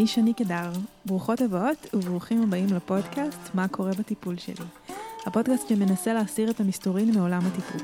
[0.00, 0.72] אני שני קדר.
[1.06, 4.64] ברוכות הבאות וברוכים הבאים לפודקאסט "מה קורה בטיפול שלי".
[5.26, 7.80] הפודקאסט שמנסה להסיר את המסתורין מעולם הטיפול.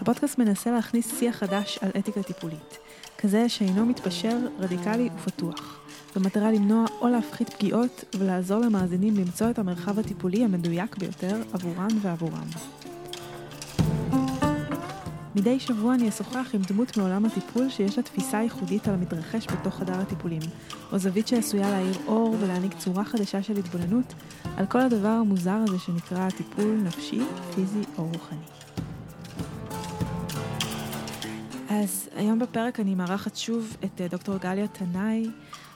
[0.00, 2.78] הפודקאסט מנסה להכניס שיח חדש על אתיקה טיפולית,
[3.18, 5.80] כזה שאינו מתפשר, רדיקלי ופתוח,
[6.16, 12.46] במטרה למנוע או להפחית פגיעות ולעזור למאזינים למצוא את המרחב הטיפולי המדויק ביותר עבורן ועבורם.
[15.34, 19.74] מדי שבוע אני אשוחח עם דמות מעולם הטיפול שיש לה תפיסה ייחודית על המתרחש בתוך
[19.74, 20.40] חדר הטיפולים,
[20.92, 24.14] או זווית שעשויה להאיר אור ולהעניק צורה חדשה של התבוננות
[24.56, 27.20] על כל הדבר המוזר הזה שנקרא טיפול נפשי,
[27.54, 28.38] פיזי או רוחני.
[31.68, 35.26] אז היום בפרק אני מארחת שוב את אה, דוקטור גליה תנאי.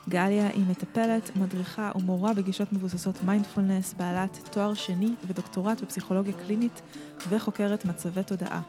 [0.08, 6.82] גליה היא מטפלת, מדריכה ומורה בגישות מבוססות מיינדפולנס, בעלת תואר שני ודוקטורט בפסיכולוגיה קלינית
[7.28, 8.60] וחוקרת מצבי תודעה.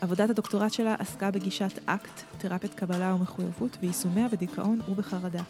[0.00, 5.42] עבודת הדוקטורט שלה עסקה בגישת אקט, תרפיית קבלה ומחויבות, ויישומיה בדיכאון ובחרדה.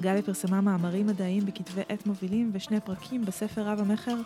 [0.00, 4.16] גליה פרסמה מאמרים מדעיים בכתבי עת מובילים ושני פרקים בספר רב המכר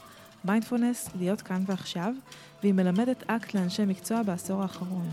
[0.44, 2.14] מיינדפולנס, להיות כאן ועכשיו,
[2.62, 5.08] והיא מלמדת אקט לאנשי מקצוע בעשור האחרון.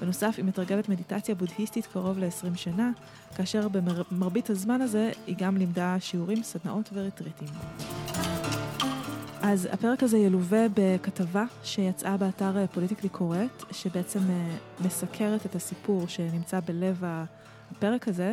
[0.00, 2.90] בנוסף, היא מתרגלת מדיטציה בודהיסטית קרוב ל-20 שנה,
[3.36, 7.48] כאשר במרבית הזמן הזה היא גם לימדה שיעורים, סדנאות ו retreatים.
[9.42, 16.60] אז הפרק הזה ילווה בכתבה שיצאה באתר פוליטיקלי קורט, שבעצם אה, מסקרת את הסיפור שנמצא
[16.60, 17.02] בלב
[17.70, 18.32] הפרק הזה,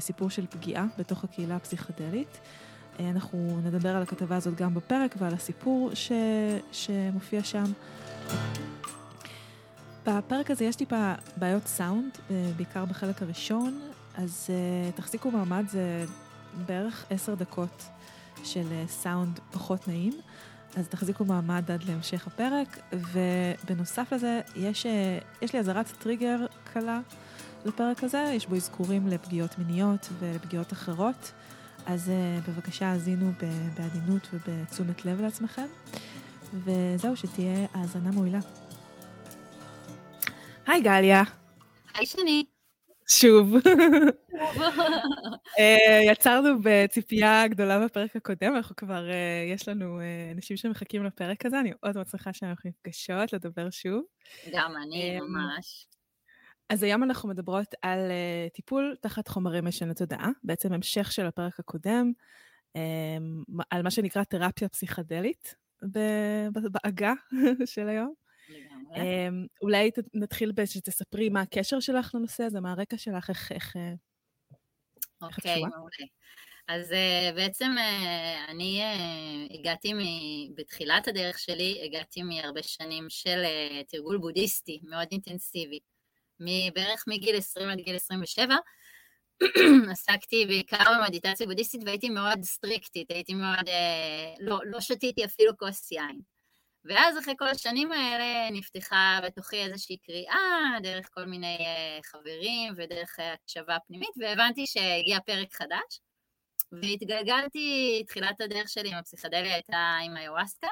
[0.00, 2.40] סיפור של פגיעה בתוך הקהילה הפסיכדלית.
[3.00, 6.12] אה, אנחנו נדבר על הכתבה הזאת גם בפרק ועל הסיפור ש...
[6.72, 7.64] שמופיע שם.
[10.06, 12.18] בפרק הזה יש טיפה בעיות סאונד,
[12.56, 13.80] בעיקר בחלק הראשון,
[14.14, 14.50] אז
[14.94, 16.04] תחזיקו מעמד, זה
[16.66, 17.82] בערך עשר דקות
[18.44, 20.12] של סאונד פחות נעים.
[20.76, 27.00] אז תחזיקו מעמד עד להמשך הפרק, ובנוסף לזה, יש, אה, יש לי אזהרת טריגר קלה
[27.66, 31.32] לפרק הזה, יש בו אזכורים לפגיעות מיניות ולפגיעות אחרות,
[31.86, 33.32] אז אה, בבקשה האזינו
[33.76, 35.66] בעדינות ובתשומת לב לעצמכם,
[36.54, 38.40] וזהו, שתהיה האזנה מועילה.
[40.66, 41.22] היי גליה.
[41.94, 42.44] היי שני.
[43.08, 43.54] שוב.
[45.58, 51.46] אה, יצרנו בציפייה גדולה בפרק הקודם, אנחנו כבר, אה, יש לנו אה, אנשים שמחכים לפרק
[51.46, 54.02] הזה, אני מאוד מאוד שמחה שאנחנו נפגשות לדבר שוב.
[54.52, 55.86] גם אני, ממש.
[56.68, 57.98] אז היום אנחנו מדברות על
[58.52, 62.12] טיפול תחת חומרים משני תודעה, בעצם המשך של הפרק הקודם,
[63.70, 65.54] על מה שנקרא תרפיה פסיכדלית
[66.72, 67.12] בעגה
[67.74, 68.14] של היום.
[68.96, 73.52] אמ, אולי נתחיל שתספרי מה הקשר שלך לנושא הזה, מה הרקע שלך, איך...
[73.52, 73.76] איך
[75.22, 76.06] אוקיי, מעולה.
[76.68, 83.42] אז uh, בעצם uh, אני uh, הגעתי מ- בתחילת הדרך שלי, הגעתי מהרבה שנים של
[83.44, 85.78] uh, תרגול בודהיסטי מאוד אינטנסיבי.
[86.74, 88.56] בערך מגיל 20 עד גיל 27,
[89.92, 95.92] עסקתי בעיקר במדיטציה בודהיסטית והייתי מאוד סטריקטית, הייתי מאוד, uh, לא, לא שתיתי אפילו כוס
[95.92, 96.20] יין.
[96.84, 103.18] ואז אחרי כל השנים האלה נפתחה בתוכי איזושהי קריאה דרך כל מיני uh, חברים ודרך
[103.18, 106.00] uh, הקשבה פנימית, והבנתי שהגיע פרק חדש,
[106.82, 110.68] והתגלגלתי, תחילת הדרך שלי עם הפסיכדליה הייתה עם היוואסקה,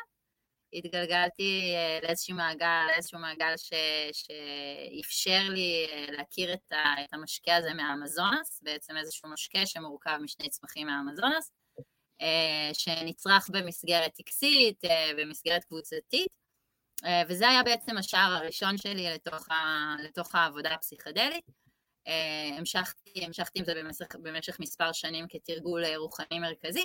[0.74, 3.72] התגלגלתי uh, לאיזשהו מעגל, לאיזשהו מעגל ש,
[4.12, 10.48] שאפשר לי uh, להכיר את, ה, את המשקה הזה מהאמזונס, בעצם איזשהו משקה שמורכב משני
[10.48, 11.52] צמחים מהאמזונס,
[12.20, 16.28] אה, שנצרך במסגרת טקסית, אה, במסגרת קבוצתית,
[17.04, 21.44] אה, וזה היה בעצם השער הראשון שלי לתוך, ה, לתוך העבודה הפסיכדלית.
[22.58, 26.84] המשכתי, המשכתי עם זה במשך, במשך מספר שנים כתרגול רוחני מרכזי,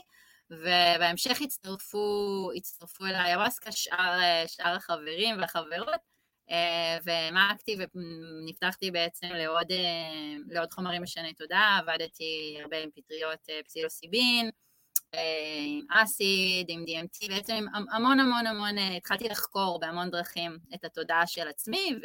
[0.52, 6.20] ובהמשך הצטרפו, הצטרפו אל היוואסקה שאר, שאר החברים והחברות,
[7.04, 9.68] והעמקתי ונפתחתי בעצם לעוד,
[10.48, 14.50] לעוד חומרים משני תודעה, עבדתי הרבה עם פטריות פסילוסיבין,
[15.14, 20.84] עם אסיד, עם DMT, בעצם עם המון המון המון, אה, התחלתי לחקור בהמון דרכים את
[20.84, 21.96] התודעה של עצמי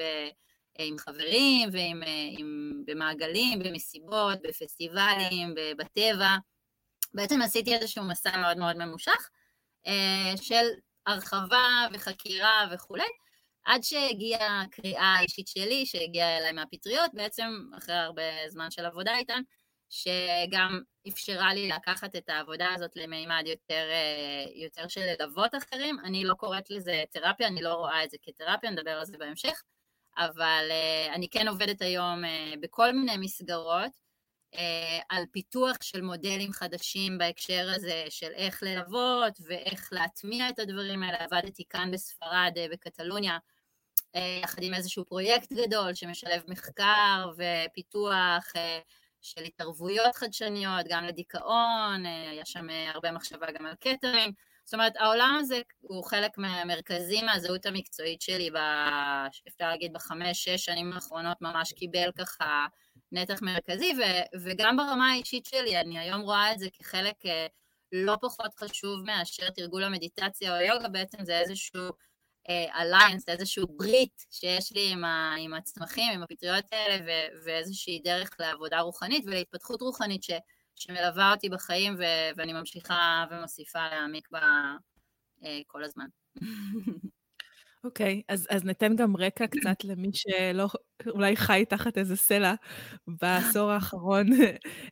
[0.78, 2.02] ועם חברים ועם
[2.38, 6.36] עם, במעגלים, במסיבות, בפסטיבלים, בטבע.
[7.14, 9.30] בעצם עשיתי איזשהו מסע מאוד מאוד ממושך
[9.86, 10.66] אה, של
[11.06, 13.08] הרחבה וחקירה וכולי,
[13.64, 19.42] עד שהגיעה הקריאה האישית שלי, שהגיעה אליי מהפטריות, בעצם אחרי הרבה זמן של עבודה איתן,
[19.90, 25.98] שגם אפשרה לי לקחת את העבודה הזאת למימד יותר, אה, יותר של ללוות אחרים.
[26.04, 29.62] אני לא קוראת לזה תרפיה, אני לא רואה את זה כתרפיה, נדבר על זה בהמשך,
[30.18, 32.22] אבל אה, אני כן עובדת היום
[32.60, 34.03] בכל מיני מסגרות
[35.08, 41.16] על פיתוח של מודלים חדשים בהקשר הזה של איך ללוות ואיך להטמיע את הדברים האלה.
[41.24, 43.38] עבדתי כאן בספרד, בקטלוניה,
[44.42, 48.52] יחד עם איזשהו פרויקט גדול שמשלב מחקר ופיתוח
[49.22, 54.32] של התערבויות חדשניות, גם לדיכאון, היה שם הרבה מחשבה גם על קטרים.
[54.64, 58.50] זאת אומרת, העולם הזה הוא חלק מרכזי מהזהות המקצועית שלי.
[59.48, 62.66] אפשר להגיד בחמש-שש שנים האחרונות ממש קיבל ככה
[63.14, 64.02] נתח מרכזי, ו...
[64.42, 67.16] וגם ברמה האישית שלי, אני היום רואה את זה כחלק
[67.92, 71.90] לא פחות חשוב מאשר תרגול המדיטציה או היוגה, בעצם זה איזשהו
[72.48, 75.34] אליינס, uh, איזשהו ברית שיש לי עם, ה...
[75.38, 77.10] עם הצמחים, עם הפטריות האלה, ו...
[77.44, 80.30] ואיזושהי דרך לעבודה רוחנית ולהתפתחות רוחנית ש...
[80.76, 84.40] שמלווה אותי בחיים ו- ואני ממשיכה ומוסיפה להעמיק בה
[85.44, 86.06] אה, כל הזמן.
[87.84, 90.68] אוקיי, okay, אז, אז ניתן גם רקע קצת למי שלא,
[91.06, 92.54] אולי חי תחת איזה סלע
[93.06, 94.26] בעשור האחרון.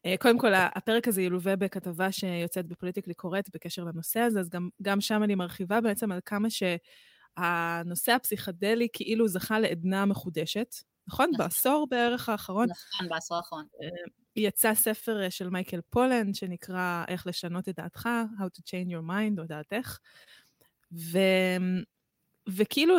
[0.06, 4.68] אה, קודם כל, הפרק הזה ילווה בכתבה שיוצאת בפוליטיקלי קורט בקשר לנושא הזה, אז גם,
[4.82, 10.74] גם שם אני מרחיבה בעצם על כמה שהנושא הפסיכדלי כאילו זכה לעדנה מחודשת,
[11.08, 11.30] נכון?
[11.30, 11.44] נכון?
[11.44, 12.68] בעשור בערך האחרון.
[12.68, 13.64] נכון, בעשור האחרון.
[13.82, 13.88] אה,
[14.36, 19.08] יצא ספר אה, של מייקל פולן שנקרא איך לשנות את דעתך, How to change your
[19.08, 19.98] mind או דעתך.
[20.92, 21.18] ו...
[22.48, 22.94] וכאילו.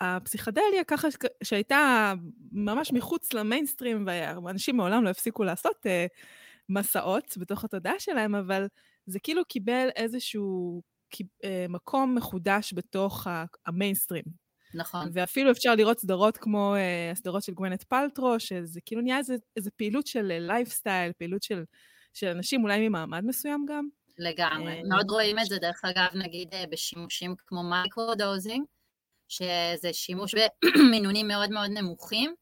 [0.00, 1.08] הפסיכדליה ככה
[1.42, 2.12] שהייתה
[2.52, 4.08] ממש מחוץ למיינסטרים,
[4.42, 5.88] ואנשים מעולם לא הפסיקו לעשות אה,
[6.68, 8.66] מסעות בתוך התודעה שלהם, אבל
[9.06, 10.82] זה כאילו קיבל איזשהו
[11.14, 11.18] אה,
[11.68, 13.26] מקום מחודש בתוך
[13.66, 14.24] המיינסטרים.
[14.74, 15.08] נכון.
[15.12, 19.18] ואפילו אפשר לראות סדרות כמו אה, הסדרות של גווינת פאלטרו, שזה כאילו נהיה
[19.56, 21.64] איזה פעילות של לייפסטייל, פעילות של,
[22.14, 23.88] של אנשים אולי ממעמד מסוים גם.
[24.18, 24.80] לגמרי.
[24.80, 28.64] אה, מאוד רואים את זה, דרך אגב, נגיד בשימושים כמו microdosing,
[29.28, 30.34] שזה שימוש
[30.64, 32.34] במינונים מאוד מאוד נמוכים,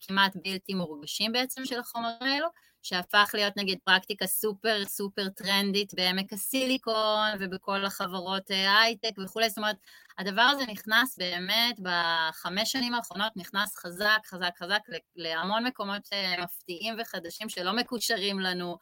[0.00, 2.48] כמעט בלתי מורגשים בעצם של החומרים האלו,
[2.82, 9.58] שהפך להיות נגיד פרקטיקה סופר סופר טרנדית בעמק הסיליקון ובכל החברות אה, הייטק וכולי, זאת
[9.58, 9.76] אומרת,
[10.18, 14.80] הדבר הזה נכנס באמת בחמש שנים האחרונות, נכנס חזק חזק חזק
[15.16, 18.76] להמון מקומות אה, מפתיעים וחדשים שלא מקושרים לנו אה,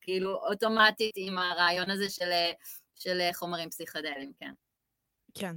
[0.00, 2.30] כאילו אוטומטית עם הרעיון הזה של,
[2.94, 4.52] של חומרים פסיכדליים, כן.
[5.34, 5.56] כן,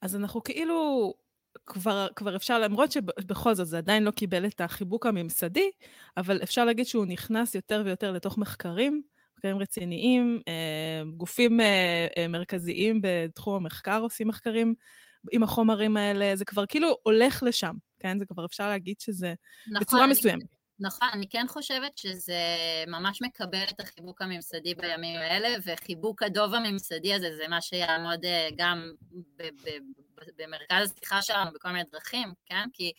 [0.00, 1.12] אז אנחנו כאילו
[1.66, 5.70] כבר, כבר אפשר, למרות שבכל זאת זה עדיין לא קיבל את החיבוק הממסדי,
[6.16, 9.02] אבל אפשר להגיד שהוא נכנס יותר ויותר לתוך מחקרים,
[9.34, 14.74] מחקרים רציניים, אה, גופים אה, אה, מרכזיים בתחום המחקר עושים מחקרים
[15.32, 18.18] עם החומרים האלה, זה כבר כאילו הולך לשם, כן?
[18.18, 19.34] זה כבר אפשר להגיד שזה
[19.66, 20.61] נכון, בצורה מסוימת.
[20.82, 22.34] נכון, אני כן חושבת שזה
[22.86, 28.20] ממש מקבל את החיבוק הממסדי בימים האלה, וחיבוק הדוב הממסדי הזה זה מה שיעמוד
[28.56, 28.92] גם
[30.36, 32.68] במרכז השיחה שלנו בכל מיני דרכים, כן?
[32.72, 32.92] כי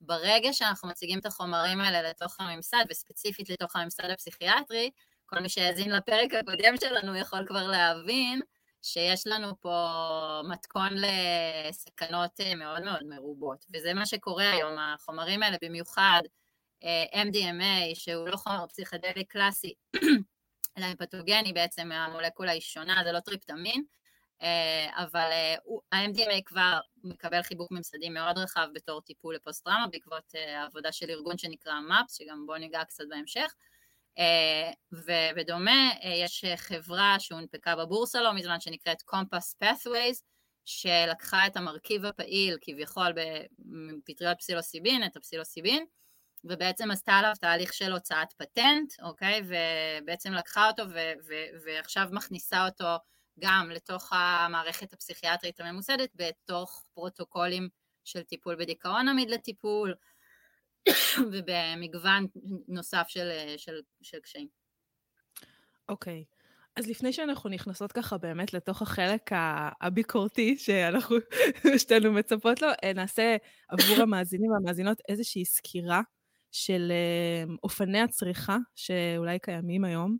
[0.00, 4.90] ברגע שאנחנו מציגים את החומרים האלה לתוך הממסד, וספציפית לתוך הממסד הפסיכיאטרי,
[5.26, 8.40] כל מי שהאזין לפרק הקודם שלנו יכול כבר להבין
[8.82, 9.88] שיש לנו פה
[10.48, 16.37] מתכון לסכנות אה, מאוד מאוד מרובות, וזה מה שקורה היום, החומרים האלה במיוחד, אה,
[17.14, 19.74] MDMA, שהוא לא חומר פסיכדלי קלאסי,
[20.78, 23.84] אלא פתוגני בעצם, המולקולה היא שונה, זה לא טריפטמין,
[24.42, 25.54] אה, אבל אה,
[25.92, 31.38] ה-MDMA כבר מקבל חיבוק ממסדי מאוד רחב בתור טיפול לפוסט-טראומה בעקבות אה, העבודה של ארגון
[31.38, 33.54] שנקרא MAPS, שגם בו ניגע קצת בהמשך.
[34.92, 35.90] ובדומה,
[36.22, 40.22] יש חברה שהונפקה בבורסה לא מזמן שנקראת Compass Pathways,
[40.64, 43.12] שלקחה את המרכיב הפעיל כביכול
[43.98, 45.86] בפטריות פסילוסיבין, את הפסילוסיבין,
[46.44, 49.42] ובעצם עשתה עליו תהליך של הוצאת פטנט, אוקיי?
[49.48, 52.96] ובעצם לקחה אותו ו- ו- ועכשיו מכניסה אותו
[53.38, 57.68] גם לתוך המערכת הפסיכיאטרית הממוסדת בתוך פרוטוקולים
[58.04, 59.94] של טיפול בדיכאון עמיד לטיפול
[61.32, 62.26] ובמגוון
[62.68, 64.48] נוסף של, של, של קשיים.
[65.88, 66.24] אוקיי.
[66.28, 66.38] Okay.
[66.78, 69.30] אז לפני שאנחנו נכנסות ככה באמת לתוך החלק
[69.80, 71.16] הביקורתי שאנחנו
[71.78, 73.36] שתינו מצפות לו, אה, נעשה
[73.68, 76.02] עבור המאזינים והמאזינות איזושהי סקירה
[76.52, 80.16] של אה, אופני הצריכה שאולי קיימים היום,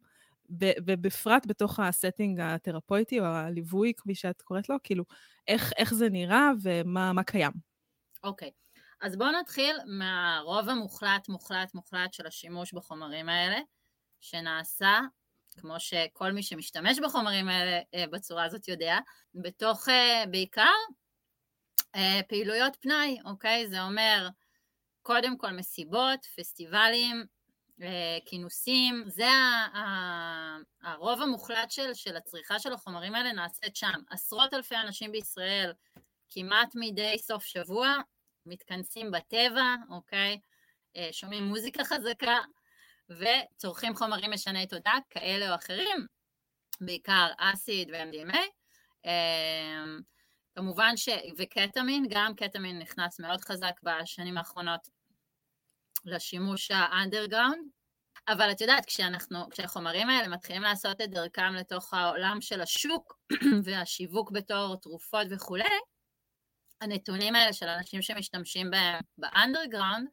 [0.87, 5.04] ובפרט בתוך הסטינג התרפויטי או הליווי, כפי שאת קוראת לו, כאילו,
[5.49, 7.52] איך, איך זה נראה ומה קיים.
[8.23, 8.80] אוקיי, okay.
[9.00, 13.58] אז בואו נתחיל מהרוב המוחלט, מוחלט, מוחלט של השימוש בחומרים האלה,
[14.20, 15.00] שנעשה,
[15.61, 18.99] כמו שכל מי שמשתמש בחומרים האלה אה, בצורה הזאת יודע,
[19.35, 20.75] בתוך אה, בעיקר
[21.94, 23.68] אה, פעילויות פנאי, אוקיי?
[23.68, 24.28] זה אומר,
[25.08, 27.24] קודם כל מסיבות, פסטיבלים,
[27.82, 29.28] אה, כינוסים, זה
[30.82, 33.92] הרוב המוחלט של, של הצריכה של החומרים האלה נעשית שם.
[34.10, 35.72] עשרות אלפי אנשים בישראל
[36.28, 37.96] כמעט מדי סוף שבוע
[38.46, 40.38] מתכנסים בטבע, אוקיי?
[40.96, 42.38] אה, שומעים מוזיקה חזקה
[43.10, 46.06] וצורכים חומרים משני תודעה כאלה או אחרים,
[46.80, 48.38] בעיקר אסיד ו-MDMA.
[49.06, 49.84] אה,
[50.54, 51.08] כמובן ש...
[51.38, 54.97] וקטמין, גם קטמין נכנס מאוד חזק בשנים האחרונות
[56.08, 57.68] לשימוש האנדרגראונד,
[58.28, 63.18] אבל את יודעת, כשאנחנו, כשהחומרים האלה מתחילים לעשות את דרכם לתוך העולם של השוק
[63.64, 65.64] והשיווק בתור תרופות וכולי,
[66.80, 70.08] הנתונים האלה של אנשים שמשתמשים בהם באנדרגראונד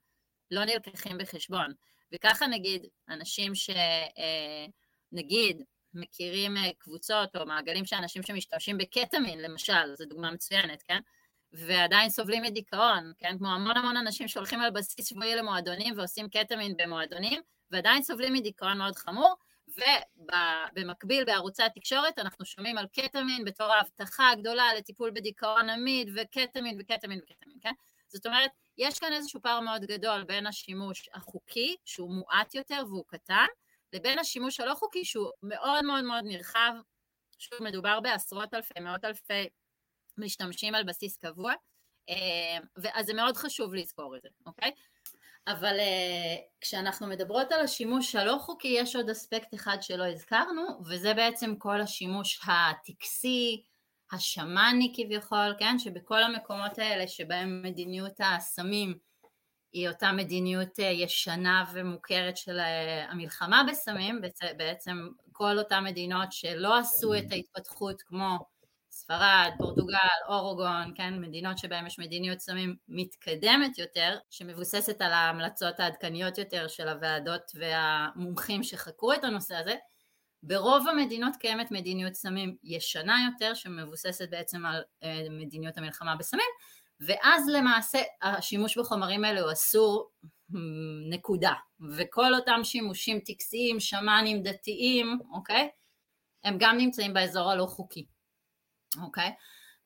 [0.52, 1.74] לא נלקחים בחשבון.
[2.14, 9.96] וככה נגיד, אנשים שנגיד אה, מכירים אה, קבוצות או מעגלים של אנשים שמשתמשים בקטמין, למשל,
[9.98, 11.00] זו דוגמה מצוינת, כן?
[11.58, 13.38] ועדיין סובלים מדיכאון, כן?
[13.38, 18.78] כמו המון המון אנשים שהולכים על בסיס שבועי למועדונים ועושים קטמין במועדונים, ועדיין סובלים מדיכאון
[18.78, 19.36] מאוד חמור,
[19.68, 27.20] ובמקביל בערוצי התקשורת אנחנו שומעים על קטמין בתור ההבטחה הגדולה לטיפול בדיכאון עמיד, וקטמין וקטמין
[27.24, 27.74] וקטמין, כן?
[28.08, 33.04] זאת אומרת, יש כאן איזשהו פער מאוד גדול בין השימוש החוקי, שהוא מועט יותר והוא
[33.08, 33.46] קטן,
[33.94, 36.74] לבין השימוש הלא חוקי שהוא מאוד מאוד מאוד נרחב,
[37.40, 39.48] שוב מדובר בעשרות אלפי, מאות אלפי
[40.18, 41.54] משתמשים על בסיס קבוע,
[42.10, 42.58] אה,
[42.94, 44.72] אז זה מאוד חשוב לזכור את זה, אוקיי?
[45.48, 51.14] אבל uh, כשאנחנו מדברות על השימוש הלא חוקי יש עוד אספקט אחד שלא הזכרנו וזה
[51.14, 53.64] בעצם כל השימוש הטקסי,
[54.12, 55.80] השמאני כביכול, כן?
[55.80, 58.98] שבכל המקומות האלה שבהם מדיניות הסמים
[59.74, 62.60] היא אותה מדיניות uh, ישנה ומוכרת של
[63.10, 64.22] המלחמה בסמים,
[64.58, 68.38] בעצם כל אותן מדינות שלא עשו את ההתפתחות כמו
[68.96, 69.98] ספרד, פורטוגל,
[70.28, 76.88] אורוגון, כן, מדינות שבהן יש מדיניות סמים מתקדמת יותר, שמבוססת על ההמלצות העדכניות יותר של
[76.88, 79.76] הוועדות והמומחים שחקרו את הנושא הזה,
[80.44, 86.50] ברוב המדינות קיימת מדיניות סמים ישנה יותר, שמבוססת בעצם על אה, מדיניות המלחמה בסמים,
[87.00, 90.10] ואז למעשה השימוש בחומרים האלה הוא אסור
[91.10, 91.54] נקודה,
[91.98, 95.70] וכל אותם שימושים טקסיים, שמאנים, דתיים, אוקיי?
[96.44, 98.06] הם גם נמצאים באזור הלא חוקי.
[99.02, 99.32] אוקיי?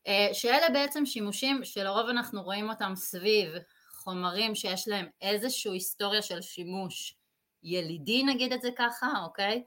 [0.07, 3.53] אה, שאלה בעצם שימושים שלרוב אנחנו רואים אותם סביב
[3.91, 7.15] חומרים שיש להם איזושהי היסטוריה של שימוש
[7.63, 9.63] ילידי נגיד את זה ככה, אוקיי?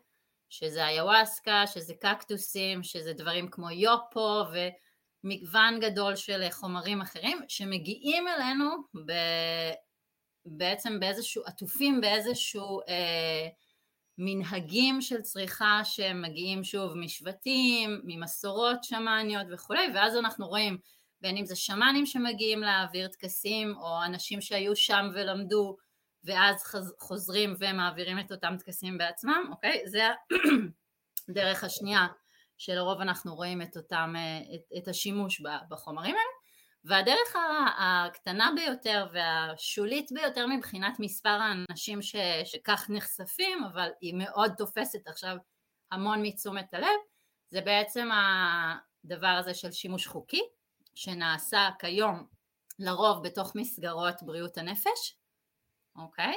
[0.50, 4.44] שזה איוואסקה, שזה קקטוסים, שזה דברים כמו יופו
[5.24, 8.70] ומגוון גדול של חומרים אחרים שמגיעים אלינו
[9.06, 9.12] ב...
[10.46, 13.48] בעצם באיזשהו, עטופים באיזשהו אה,
[14.18, 20.78] מנהגים של צריכה שמגיעים שוב משבטים, ממסורות שמאניות וכולי, ואז אנחנו רואים
[21.20, 25.76] בין אם זה שמאנים שמגיעים להעביר טקסים, או אנשים שהיו שם ולמדו,
[26.24, 26.62] ואז
[27.00, 29.82] חוזרים ומעבירים את אותם טקסים בעצמם, אוקיי?
[29.86, 30.02] זה
[31.28, 32.06] הדרך השנייה
[32.58, 34.14] שלרוב אנחנו רואים את, אותם,
[34.54, 36.41] את, את השימוש בחומרים האלה.
[36.84, 37.36] והדרך
[37.78, 45.36] הקטנה ביותר והשולית ביותר מבחינת מספר האנשים ש, שכך נחשפים, אבל היא מאוד תופסת עכשיו
[45.92, 46.98] המון מתשומת הלב,
[47.48, 50.42] זה בעצם הדבר הזה של שימוש חוקי,
[50.94, 52.26] שנעשה כיום
[52.78, 55.16] לרוב בתוך מסגרות בריאות הנפש,
[55.96, 56.34] אוקיי?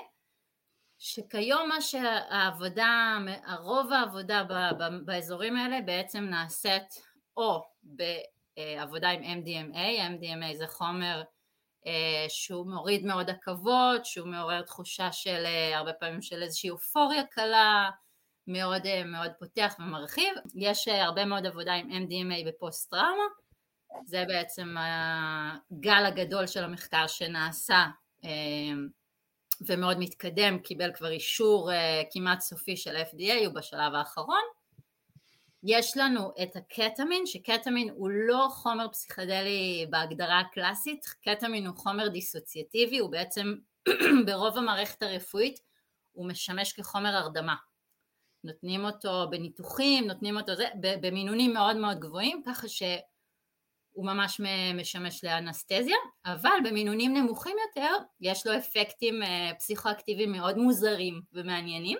[0.99, 4.43] שכיום מה שהעבודה, הרוב העבודה
[5.05, 7.01] באזורים האלה בעצם נעשית
[7.37, 7.63] או
[8.57, 11.23] עבודה עם MDMA, MDMA זה חומר
[11.87, 17.23] אה, שהוא מוריד מאוד עכבות, שהוא מעורר תחושה של אה, הרבה פעמים של איזושהי אופוריה
[17.25, 17.89] קלה,
[18.47, 23.23] מאוד מאוד פותח ומרחיב, יש הרבה מאוד עבודה עם MDMA בפוסט טראומה,
[24.05, 27.85] זה בעצם הגל הגדול של המחקר שנעשה
[29.67, 31.71] ומאוד מתקדם, קיבל כבר אישור
[32.13, 34.43] כמעט סופי של FDA, הוא בשלב האחרון
[35.67, 42.97] יש לנו את הקטמין, שקטמין הוא לא חומר פסיכדלי בהגדרה הקלאסית, קטמין הוא חומר דיסוציאטיבי,
[42.97, 43.55] הוא בעצם
[44.27, 45.59] ברוב המערכת הרפואית
[46.11, 47.55] הוא משמש כחומר הרדמה.
[48.43, 50.65] נותנים אותו בניתוחים, נותנים אותו זה,
[51.01, 54.41] במינונים מאוד מאוד גבוהים, ככה שהוא ממש
[54.73, 61.97] משמש לאנסטזיה, אבל במינונים נמוכים יותר יש לו אפקטים אה, פסיכואקטיביים מאוד מוזרים ומעניינים.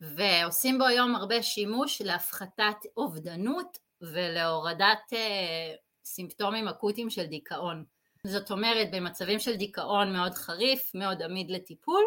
[0.00, 5.74] ועושים בו היום הרבה שימוש להפחתת אובדנות ולהורדת אה,
[6.04, 7.84] סימפטומים אקוטיים של דיכאון.
[8.26, 12.04] זאת אומרת במצבים של דיכאון מאוד חריף, מאוד עמיד לטיפול,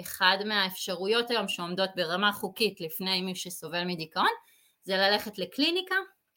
[0.00, 4.30] אחד מהאפשרויות היום שעומדות ברמה חוקית לפני מי שסובל מדיכאון
[4.84, 5.94] זה ללכת לקליניקה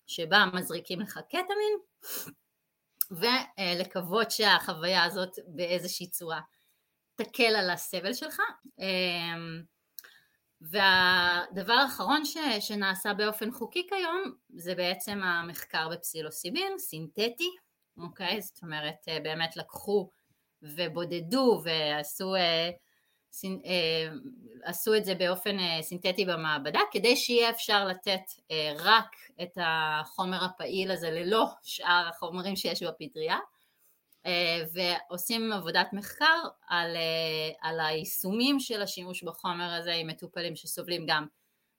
[0.08, 1.78] שבה מזריקים לך קטמין
[3.12, 6.40] ולקוות שהחוויה הזאת באיזושהי צורה
[7.16, 8.40] תקל על הסבל שלך.
[10.62, 17.50] והדבר האחרון ש, שנעשה באופן חוקי כיום זה בעצם המחקר בפסילוסיבין, סינתטי,
[17.98, 18.42] אוקיי?
[18.42, 20.10] זאת אומרת באמת לקחו
[20.62, 22.70] ובודדו ועשו אה,
[24.64, 28.22] עשו את זה באופן אה, סינתטי במעבדה כדי שיהיה אפשר לתת
[28.52, 33.38] אה, רק את החומר הפעיל הזה ללא שאר החומרים שיש בפטריה
[34.74, 36.98] ועושים עבודת מחקר על,
[37.62, 41.26] על היישומים של השימוש בחומר הזה עם מטופלים שסובלים גם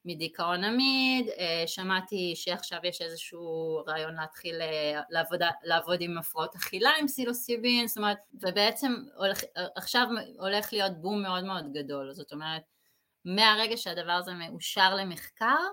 [0.07, 6.91] מדיכאון עמיד, אה, שמעתי שעכשיו יש איזשהו רעיון להתחיל אה, לעבוד, לעבוד עם הפרעות אכילה
[7.00, 9.41] עם סילוסיבין, זאת אומרת, ובעצם הולך,
[9.76, 10.07] עכשיו
[10.38, 12.62] הולך להיות בום מאוד מאוד גדול, זאת אומרת,
[13.25, 15.65] מהרגע שהדבר הזה מאושר למחקר,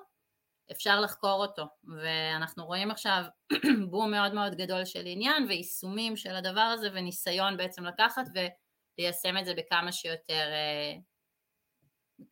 [0.72, 3.24] אפשר לחקור אותו, ואנחנו רואים עכשיו
[3.92, 9.46] בום מאוד מאוד גדול של עניין ויישומים של הדבר הזה וניסיון בעצם לקחת וליישם את
[9.46, 10.94] זה בכמה שיותר אה,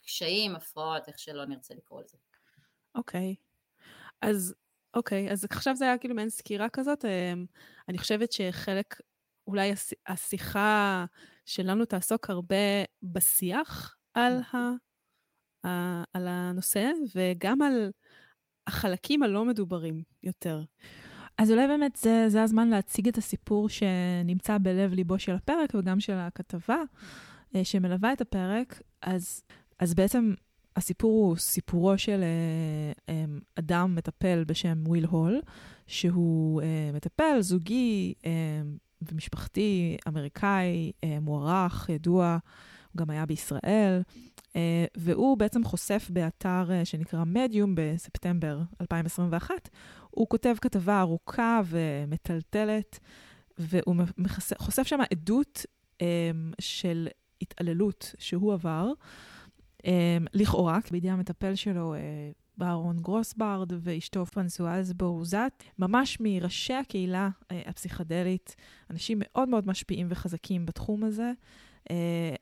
[0.04, 2.18] קשיים, הפרעות, איך שלא נרצה לקרוא לזה.
[2.96, 3.36] אוקיי.
[4.22, 4.56] אז,
[4.94, 7.06] אוקיי, אז עכשיו זה היה כאילו מעין סקירה כזאת.
[7.06, 7.46] אמ,
[7.90, 8.96] אני חושבת שחלק,
[9.48, 9.74] אולי
[10.08, 11.06] השיחה
[11.46, 12.56] שלנו תעסוק הרבה
[13.04, 14.58] בשיח על, ה,
[16.14, 17.92] על הנושא, וגם על
[18.68, 20.64] החלקים הלא מדוברים יותר.
[21.38, 26.00] אז אולי באמת זה, זה הזמן להציג את הסיפור שנמצא בלב ליבו של הפרק וגם
[26.00, 26.78] של הכתבה
[27.56, 28.82] אה, שמלווה את הפרק.
[29.02, 29.44] אז
[29.80, 30.34] אז בעצם
[30.76, 33.26] הסיפור הוא סיפורו של אה, אה,
[33.56, 35.42] אדם מטפל בשם וויל הול,
[35.88, 36.62] שהוא
[36.94, 38.14] מטפל זוגי
[39.02, 40.92] ומשפחתי אמריקאי,
[41.22, 42.38] מוערך, ידוע,
[42.92, 44.02] הוא גם היה בישראל,
[44.98, 49.70] והוא בעצם חושף באתר אה, שנקרא מדיום בספטמבר 2021,
[50.10, 53.00] הוא כותב כתבה ארוכה ומטלטלת,
[53.58, 53.96] והוא
[54.58, 55.66] חושף שם עדות
[56.02, 57.08] אה, של
[57.42, 58.92] התעללות שהוא עבר.
[60.34, 61.96] לכאורה, בידי המטפל שלו,
[62.58, 68.56] בארון גרוסברד ואשתו פרנסואז בורזת, ממש מראשי הקהילה הפסיכדלית,
[68.90, 71.32] אנשים מאוד מאוד משפיעים וחזקים בתחום הזה.
[71.90, 71.94] Uh,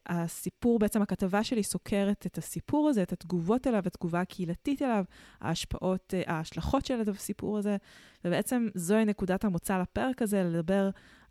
[0.06, 5.04] הסיפור, בעצם הכתבה שלי סוקרת את הסיפור הזה, את התגובות אליו, התגובה הקהילתית אליו,
[5.42, 7.78] ההשפעות, uh, ההשלכות של הסיפור הזה,
[8.26, 10.90] ובעצם זוהי נקודת המוצא לפרק הזה, לדבר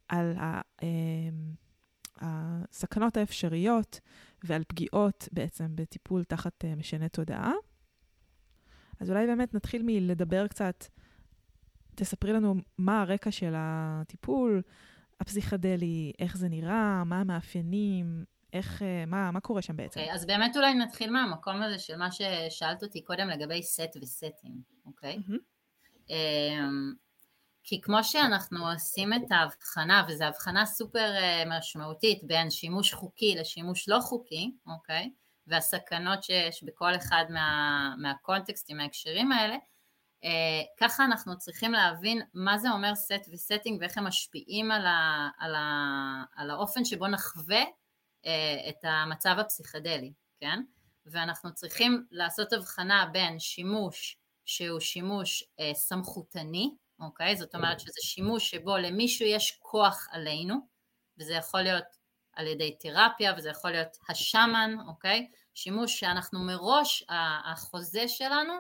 [0.08, 0.60] על ה...
[0.80, 0.84] Uh,
[2.20, 4.00] הסכנות האפשריות
[4.44, 7.52] ועל פגיעות בעצם בטיפול תחת uh, משנה תודעה.
[9.00, 10.84] אז אולי באמת נתחיל מלדבר קצת,
[11.94, 14.62] תספרי לנו מה הרקע של הטיפול
[15.20, 20.00] הפסיכדלי, איך זה נראה, מה המאפיינים, איך, uh, מה, מה קורה שם בעצם.
[20.00, 23.96] אוקיי, okay, אז באמת אולי נתחיל מהמקום הזה של מה ששאלת אותי קודם לגבי סט
[24.02, 25.16] וסטינג, אוקיי?
[25.16, 25.30] Okay?
[25.30, 26.10] Mm-hmm.
[26.10, 27.08] Um,
[27.68, 33.88] כי כמו שאנחנו עושים את ההבחנה, וזו הבחנה סופר אה, משמעותית בין שימוש חוקי לשימוש
[33.88, 35.10] לא חוקי, אוקיי?
[35.46, 39.58] והסכנות שיש בכל אחד מה, מהקונטקסטים, מההקשרים האלה, אה,
[40.80, 45.28] ככה אנחנו צריכים להבין מה זה אומר set ו setting ואיך הם משפיעים על, ה,
[45.38, 47.62] על, ה, על האופן שבו נחווה
[48.26, 50.62] אה, את המצב הפסיכדלי, כן?
[51.06, 57.36] ואנחנו צריכים לעשות הבחנה בין שימוש שהוא שימוש אה, סמכותני, אוקיי?
[57.36, 60.54] זאת אומרת שזה שימוש שבו למישהו יש כוח עלינו,
[61.18, 61.84] וזה יכול להיות
[62.32, 65.30] על ידי תרפיה וזה יכול להיות השאמן, אוקיי?
[65.54, 67.04] שימוש שאנחנו מראש,
[67.44, 68.52] החוזה שלנו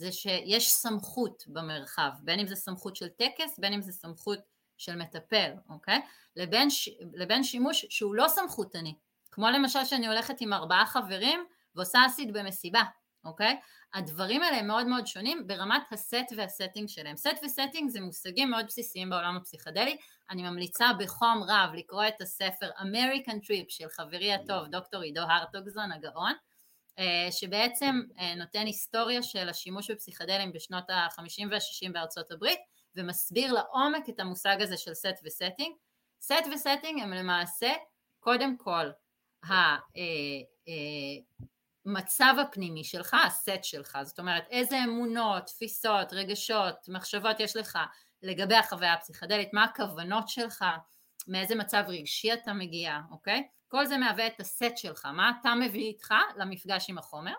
[0.00, 4.38] זה שיש סמכות במרחב, בין אם זה סמכות של טקס, בין אם זה סמכות
[4.78, 6.00] של מטפל, אוקיי?
[6.36, 6.68] לבין,
[7.12, 8.94] לבין שימוש שהוא לא סמכותני,
[9.30, 12.82] כמו למשל שאני הולכת עם ארבעה חברים ועושה acid במסיבה,
[13.24, 13.60] אוקיי?
[13.94, 17.16] הדברים האלה הם מאוד מאוד שונים ברמת ה set וה setting שלהם.
[17.16, 19.96] set ו setting זה מושגים מאוד בסיסיים בעולם הפסיכדלי,
[20.30, 25.92] אני ממליצה בחום רב לקרוא את הספר American Trip של חברי הטוב דוקטור עידו הרטוגזון
[25.92, 26.32] הגאון,
[27.30, 32.60] שבעצם אה, נותן היסטוריה של השימוש בפסיכדלים בשנות ה-50 וה-60 בארצות הברית
[32.96, 35.74] ומסביר לעומק את המושג הזה של set ו setting.
[36.20, 37.72] set ו setting הם למעשה
[38.20, 38.90] קודם כל
[39.44, 39.52] ה...
[39.52, 39.80] אה,
[41.86, 47.78] המצב הפנימי שלך, הסט שלך, זאת אומרת איזה אמונות, תפיסות, רגשות, מחשבות יש לך
[48.22, 50.64] לגבי החוויה הפסיכדלית, מה הכוונות שלך,
[51.28, 53.48] מאיזה מצב רגשי אתה מגיע, אוקיי?
[53.68, 57.34] כל זה מהווה את הסט שלך, מה אתה מביא איתך למפגש עם החומר,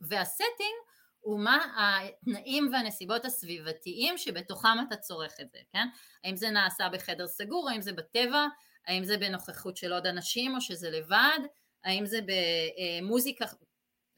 [0.00, 0.76] והסטינג
[1.20, 5.88] הוא מה התנאים והנסיבות הסביבתיים שבתוכם אתה צורך את זה, כן?
[6.24, 8.46] האם זה נעשה בחדר סגור, האם זה בטבע,
[8.86, 11.38] האם זה בנוכחות של עוד אנשים או שזה לבד,
[11.84, 13.44] האם זה במוזיקה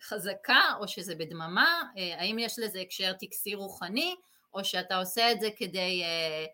[0.03, 1.83] חזקה או שזה בדממה,
[2.19, 4.15] האם יש לזה הקשר טקסי רוחני
[4.55, 6.47] או שאתה עושה את זה כדי אה, אה,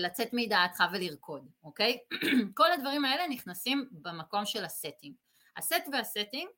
[0.00, 1.98] לצאת מדעתך ולרקוד, אוקיי?
[2.56, 5.14] כל הדברים האלה נכנסים במקום של ה setting.
[5.56, 6.48] ה set וה setting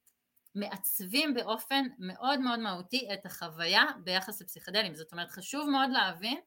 [0.54, 6.38] מעצבים באופן מאוד מאוד מהותי את החוויה ביחס לפסיכדלים, זאת אומרת חשוב מאוד להבין,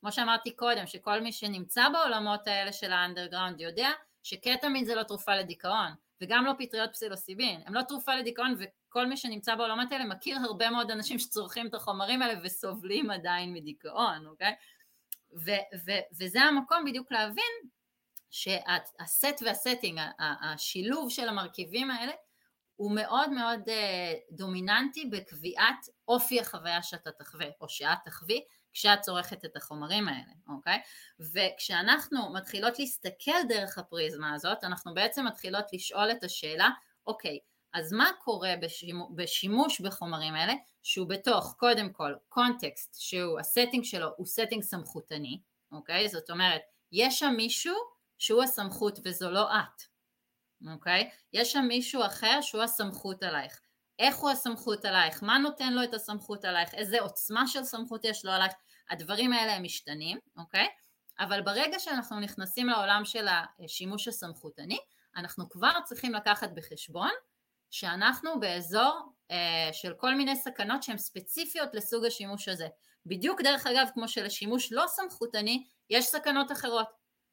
[0.00, 3.90] כמו שאמרתי קודם, שכל מי שנמצא בעולמות האלה של האנדרגראונד יודע
[4.22, 9.16] שקטמין זה לא תרופה לדיכאון, וגם לא פטריות פסילוסיבין, הם לא תרופה לדיכאון וכל מי
[9.16, 14.54] שנמצא בעולמות האלה מכיר הרבה מאוד אנשים שצורכים את החומרים האלה וסובלים עדיין מדיכאון, אוקיי?
[15.44, 17.68] ו- ו- וזה המקום בדיוק להבין
[18.30, 22.12] שהסט והסטינג, השילוב של המרכיבים האלה
[22.76, 29.44] הוא מאוד מאוד uh, דומיננטי בקביעת אופי החוויה שאתה תחווה או שאת תחווי כשאת צורכת
[29.44, 30.78] את החומרים האלה, אוקיי?
[31.20, 36.68] וכשאנחנו מתחילות להסתכל דרך הפריזמה הזאת, אנחנו בעצם מתחילות לשאול את השאלה,
[37.06, 37.38] אוקיי,
[37.76, 43.84] אז מה קורה בשימוש, בשימוש בחומרים האלה, שהוא בתוך, קודם כל, קונטקסט, שהוא, ה setting
[43.84, 45.40] שלו הוא setting סמכותני,
[45.72, 46.08] אוקיי?
[46.08, 46.60] זאת אומרת,
[46.92, 47.74] יש שם מישהו
[48.18, 49.82] שהוא הסמכות וזו לא את,
[50.72, 51.10] אוקיי?
[51.32, 53.60] יש שם מישהו אחר שהוא הסמכות עלייך.
[53.98, 55.22] איך הוא הסמכות עלייך?
[55.22, 56.74] מה נותן לו את הסמכות עלייך?
[56.74, 58.52] איזה עוצמה של סמכות יש לו עלייך?
[58.90, 60.66] הדברים האלה הם משתנים, אוקיי?
[61.18, 63.26] אבל ברגע שאנחנו נכנסים לעולם של
[63.58, 64.78] השימוש הסמכותני,
[65.16, 67.10] אנחנו כבר צריכים לקחת בחשבון
[67.70, 72.68] שאנחנו באזור אה, של כל מיני סכנות שהן ספציפיות לסוג השימוש הזה.
[73.06, 76.88] בדיוק דרך אגב כמו שלשימוש לא סמכותני יש סכנות אחרות.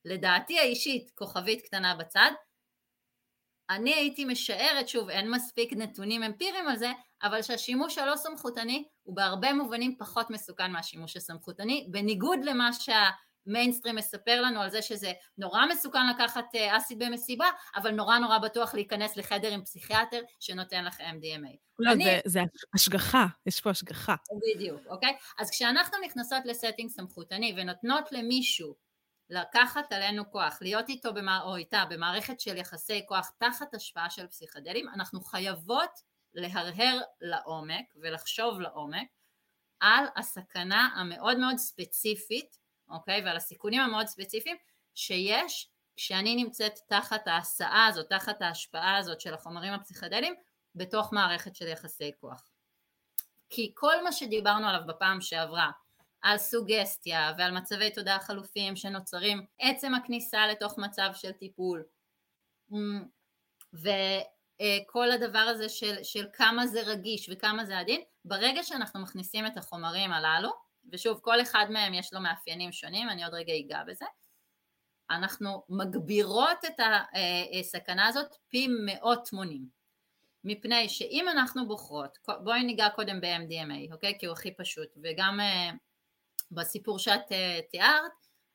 [0.06, 2.32] לדעתי האישית, כוכבית קטנה בצד,
[3.70, 6.92] אני הייתי משערת, שוב אין מספיק נתונים אמפיריים על זה,
[7.24, 12.70] אבל שהשימוש הלא סמכותני הוא בהרבה מובנים פחות מסוכן מהשימוש הסמכותני, בניגוד למה
[13.46, 18.38] שהמיינסטרים מספר לנו על זה שזה נורא מסוכן לקחת אה, אסיד במסיבה, אבל נורא נורא
[18.38, 21.58] בטוח להיכנס לחדר עם פסיכיאטר שנותן לך MDMA.
[21.80, 22.04] לא, אני...
[22.04, 22.40] זה, זה
[22.74, 24.16] השגחה, יש פה השגחה.
[24.56, 25.16] בדיוק, אוקיי?
[25.40, 28.76] אז כשאנחנו נכנסות לסטינג סמכותני ונותנות למישהו
[29.30, 31.42] לקחת עלינו כוח, להיות איתו במע...
[31.42, 35.90] או איתה במערכת של יחסי כוח תחת השפעה של פסיכדלים, אנחנו חייבות
[36.34, 39.08] להרהר לעומק ולחשוב לעומק
[39.80, 42.63] על הסכנה המאוד מאוד ספציפית,
[42.94, 44.58] אוקיי, ועל הסיכונים המאוד ספציפיים
[44.96, 50.36] שיש כשאני נמצאת תחת ההסעה הזאת, תחת ההשפעה הזאת של החומרים הפסיכדליים
[50.76, 52.50] בתוך מערכת של יחסי כוח.
[53.50, 55.72] כי כל מה שדיברנו עליו בפעם שעברה,
[56.22, 61.84] על סוגסטיה ועל מצבי תודעה חלופיים שנוצרים עצם הכניסה לתוך מצב של טיפול
[63.74, 69.58] וכל הדבר הזה של, של כמה זה רגיש וכמה זה עדין ברגע שאנחנו מכניסים את
[69.58, 70.50] החומרים הללו
[70.92, 74.06] ושוב כל אחד מהם יש לו מאפיינים שונים אני עוד רגע אגע בזה
[75.10, 76.80] אנחנו מגבירות את
[77.60, 79.84] הסכנה הזאת פי מאות מונים
[80.44, 84.18] מפני שאם אנחנו בוחרות, בואי ניגע קודם ב-MDMA, אוקיי?
[84.20, 85.70] כי הוא הכי פשוט, וגם אה,
[86.52, 88.12] בסיפור שאת אה, תיארת,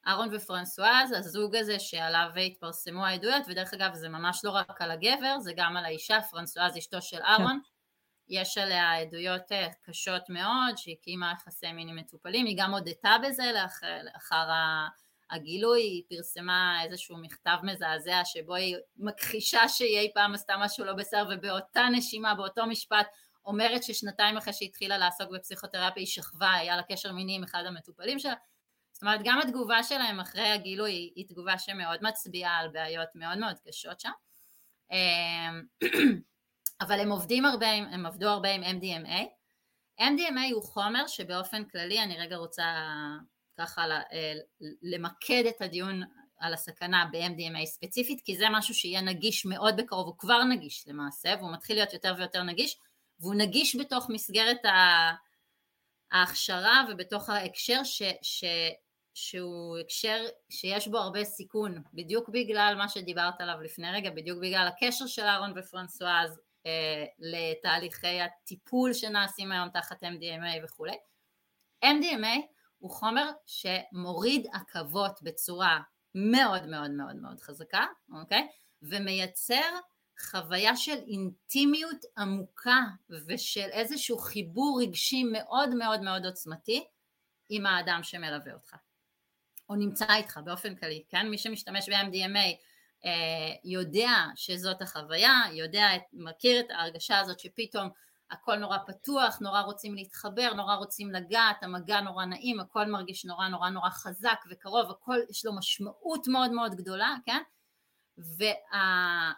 [0.07, 5.41] אהרון ופרנסואז, הזוג הזה שעליו התפרסמו העדויות, ודרך אגב זה ממש לא רק על הגבר,
[5.41, 7.69] זה גם על האישה, פרנסואז אשתו של אהרון, כן.
[8.29, 13.53] יש עליה עדויות אה, קשות מאוד, שהקימה יחסי מין עם מטופלים, היא גם הודתה בזה
[13.55, 14.49] לאחר, לאחר
[15.31, 20.93] הגילוי, היא פרסמה איזשהו מכתב מזעזע שבו היא מכחישה שהיא אי פעם עשתה משהו לא
[20.93, 23.07] בסדר, ובאותה נשימה, באותו משפט,
[23.45, 27.63] אומרת ששנתיים אחרי שהיא התחילה לעסוק בפסיכותרפיה היא שכבה, היה לה קשר מיני עם אחד
[27.67, 28.35] המטופלים שלה,
[28.93, 33.55] זאת אומרת גם התגובה שלהם אחרי הגילוי היא תגובה שמאוד מצביעה על בעיות מאוד מאוד
[33.69, 34.11] קשות שם,
[34.91, 35.63] אמ,
[36.81, 39.25] אבל הם עובדים הרבה, הם עבדו הרבה עם MDMA,
[40.01, 42.65] MDMA הוא חומר שבאופן כללי, אני רגע רוצה
[43.59, 44.33] ככה אה,
[44.83, 46.03] למקד את הדיון
[46.39, 51.35] על הסכנה ב-MDMA ספציפית, כי זה משהו שיהיה נגיש מאוד בקרוב, הוא כבר נגיש למעשה,
[51.39, 52.79] והוא מתחיל להיות יותר ויותר נגיש,
[53.21, 54.61] והוא נגיש בתוך מסגרת
[56.13, 58.45] ההכשרה ובתוך ההקשר ש, ש,
[59.15, 64.69] שהוא הקשר שיש בו הרבה סיכון, בדיוק בגלל מה שדיברת עליו לפני רגע, בדיוק בגלל
[64.69, 66.41] הקשר של אהרון ופרנסואז
[67.19, 70.97] לתהליכי הטיפול שנעשים היום תחת MDMA וכולי.
[71.85, 72.41] MDMA
[72.79, 75.81] הוא חומר שמוריד עכבות בצורה
[76.15, 77.87] מאוד מאוד מאוד מאוד חזקה,
[78.21, 78.49] אוקיי?
[78.83, 79.79] ומייצר
[80.21, 82.81] חוויה של אינטימיות עמוקה
[83.27, 86.85] ושל איזשהו חיבור רגשי מאוד מאוד מאוד עוצמתי
[87.49, 88.77] עם האדם שמלווה אותך
[89.69, 91.29] או נמצא איתך באופן כללי, כן?
[91.29, 92.53] מי שמשתמש ב-MDMA אה,
[93.65, 97.89] יודע שזאת החוויה, יודע, מכיר את ההרגשה הזאת שפתאום
[98.31, 103.49] הכל נורא פתוח, נורא רוצים להתחבר, נורא רוצים לגעת, המגע נורא נעים, הכל מרגיש נורא
[103.49, 107.43] נורא נורא חזק וקרוב, הכל יש לו משמעות מאוד מאוד גדולה, כן?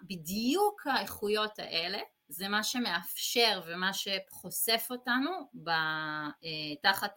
[0.00, 5.30] ובדיוק האיכויות האלה זה מה שמאפשר ומה שחושף אותנו
[5.68, 7.12] אה, תחת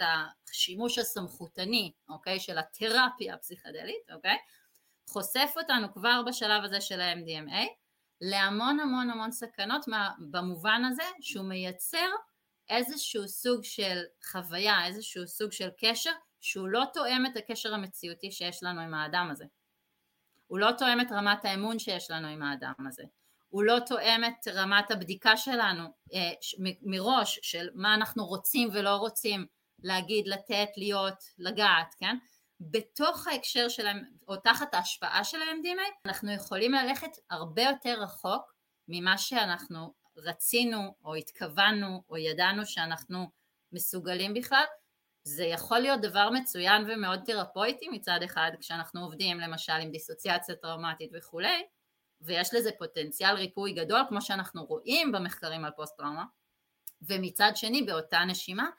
[0.49, 4.37] השימוש הסמכותני, אוקיי, של התרפיה הפסיכדלית, אוקיי,
[5.09, 7.67] חושף אותנו כבר בשלב הזה של ה-MDMA
[8.21, 9.85] להמון המון המון סכנות
[10.31, 12.09] במובן הזה שהוא מייצר
[12.69, 16.11] איזשהו סוג של חוויה, איזשהו סוג של קשר
[16.41, 19.45] שהוא לא תואם את הקשר המציאותי שיש לנו עם האדם הזה.
[20.47, 23.03] הוא לא תואם את רמת האמון שיש לנו עם האדם הזה.
[23.49, 26.31] הוא לא תואם את רמת הבדיקה שלנו אה,
[26.81, 29.45] מראש של מה אנחנו רוצים ולא רוצים
[29.83, 32.17] להגיד, לתת, להיות, לגעת, כן?
[32.71, 38.53] בתוך ההקשר שלהם, או תחת ההשפעה של ה-MDMA, אנחנו יכולים ללכת הרבה יותר רחוק
[38.87, 43.29] ממה שאנחנו רצינו, או התכוונו, או ידענו שאנחנו
[43.71, 44.63] מסוגלים בכלל.
[45.23, 51.11] זה יכול להיות דבר מצוין ומאוד תרפויטי מצד אחד, כשאנחנו עובדים למשל עם דיסוציאציה טראומטית
[51.13, 51.63] וכולי,
[52.21, 56.25] ויש לזה פוטנציאל ריפוי גדול, כמו שאנחנו רואים במחקרים על פוסט טראומה,
[57.01, 58.69] ומצד שני, באותה נשימה,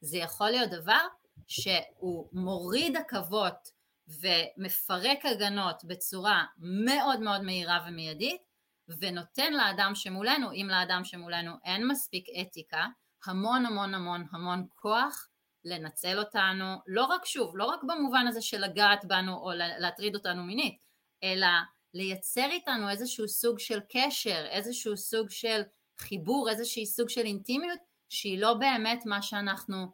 [0.00, 1.06] זה יכול להיות דבר
[1.48, 3.70] שהוא מוריד עכבות
[4.08, 8.42] ומפרק הגנות בצורה מאוד מאוד מהירה ומיידית
[8.88, 12.86] ונותן לאדם שמולנו, אם לאדם שמולנו אין מספיק אתיקה,
[13.26, 15.28] המון המון המון המון כוח
[15.64, 20.42] לנצל אותנו, לא רק שוב, לא רק במובן הזה של לגעת בנו או להטריד אותנו
[20.42, 20.78] מינית,
[21.22, 21.46] אלא
[21.94, 25.62] לייצר איתנו איזשהו סוג של קשר, איזשהו סוג של
[25.98, 27.78] חיבור, איזשהו סוג של אינטימיות
[28.08, 29.86] שהיא לא באמת מה שאנחנו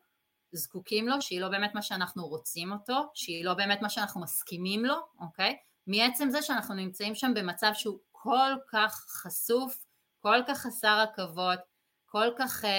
[0.53, 4.85] זקוקים לו, שהיא לא באמת מה שאנחנו רוצים אותו, שהיא לא באמת מה שאנחנו מסכימים
[4.85, 5.57] לו, אוקיי?
[5.87, 9.85] מעצם זה שאנחנו נמצאים שם במצב שהוא כל כך חשוף,
[10.21, 11.59] כל כך חסר עכבות,
[12.07, 12.71] כל כך, אה,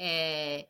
[0.00, 0.60] אה,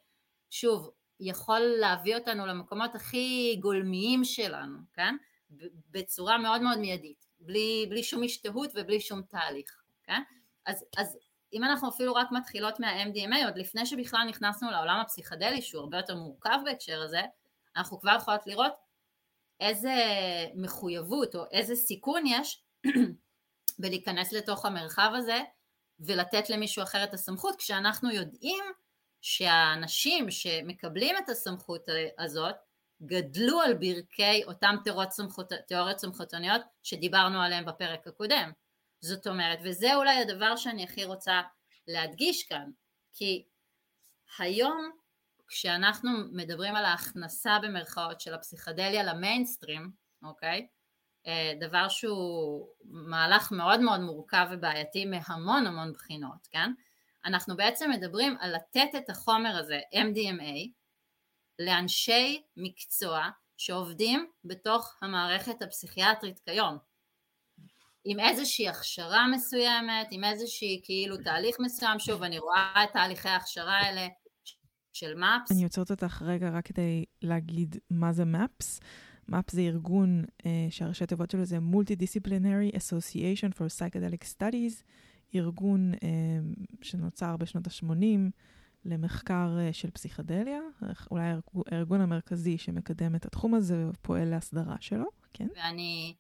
[0.51, 0.91] שוב,
[1.21, 5.17] יכול להביא אותנו למקומות הכי גולמיים שלנו, כן?
[5.91, 10.23] בצורה מאוד מאוד מיידית, בלי, בלי שום השתהות ובלי שום תהליך, כן?
[10.67, 11.19] אז, אז
[11.53, 16.17] אם אנחנו אפילו רק מתחילות מה-MDMA, עוד לפני שבכלל נכנסנו לעולם הפסיכדלי, שהוא הרבה יותר
[16.17, 17.21] מורכב בהקשר הזה,
[17.77, 18.73] אנחנו כבר יכולות לראות
[19.61, 19.95] איזה
[20.55, 22.63] מחויבות או איזה סיכון יש
[23.79, 25.41] בלהיכנס לתוך המרחב הזה
[26.01, 28.65] ולתת למישהו אחר את הסמכות, כשאנחנו יודעים
[29.21, 31.87] שהאנשים שמקבלים את הסמכות
[32.19, 32.55] הזאת
[33.03, 34.45] גדלו על ברכי
[35.11, 38.53] סמכות, תיאוריות סמכותניות שדיברנו עליהן בפרק הקודם.
[39.01, 41.41] זאת אומרת, וזה אולי הדבר שאני הכי רוצה
[41.87, 42.71] להדגיש כאן,
[43.13, 43.45] כי
[44.39, 44.91] היום
[45.49, 49.91] כשאנחנו מדברים על ההכנסה במרכאות של הפסיכדליה למיינסטרים,
[50.23, 50.67] אוקיי?
[51.27, 56.73] אה, דבר שהוא מהלך מאוד מאוד מורכב ובעייתי מהמון המון בחינות, כן?
[57.25, 60.69] אנחנו בעצם מדברים על לתת את החומר הזה, MDMA,
[61.59, 66.79] לאנשי מקצוע שעובדים בתוך המערכת הפסיכיאטרית כיום.
[68.11, 73.79] עם איזושהי הכשרה מסוימת, עם איזושהי כאילו תהליך מסוים, שוב אני רואה את תהליכי ההכשרה
[73.79, 74.07] האלה
[74.93, 75.55] של MAPS.
[75.55, 78.81] אני עוצרת אותך רגע רק כדי להגיד מה זה MAPS.
[79.31, 84.83] MAPS זה ארגון uh, שהראשי תיבות שלו זה Multidisciplinary Association for Psychedelic Studies,
[85.35, 85.99] ארגון uh,
[86.83, 88.31] שנוצר בשנות ה-80
[88.85, 90.61] למחקר uh, של פסיכדליה,
[91.11, 91.33] אולי
[91.67, 95.49] הארגון המרכזי שמקדם את התחום הזה ופועל להסדרה שלו, כן?
[95.57, 96.15] ואני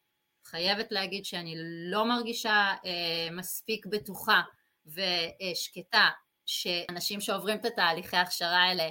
[0.50, 1.54] חייבת להגיד שאני
[1.90, 2.86] לא מרגישה uh,
[3.32, 4.42] מספיק בטוחה
[4.86, 6.08] ושקטה
[6.46, 8.88] שאנשים שעוברים את התהליכי ההכשרה האלה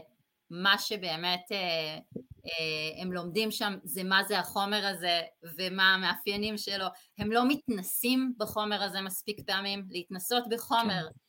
[0.49, 1.97] מה שבאמת אה,
[2.45, 5.21] אה, הם לומדים שם זה מה זה החומר הזה
[5.57, 6.85] ומה המאפיינים שלו,
[7.17, 11.19] הם לא מתנסים בחומר הזה מספיק פעמים, להתנסות בחומר כן.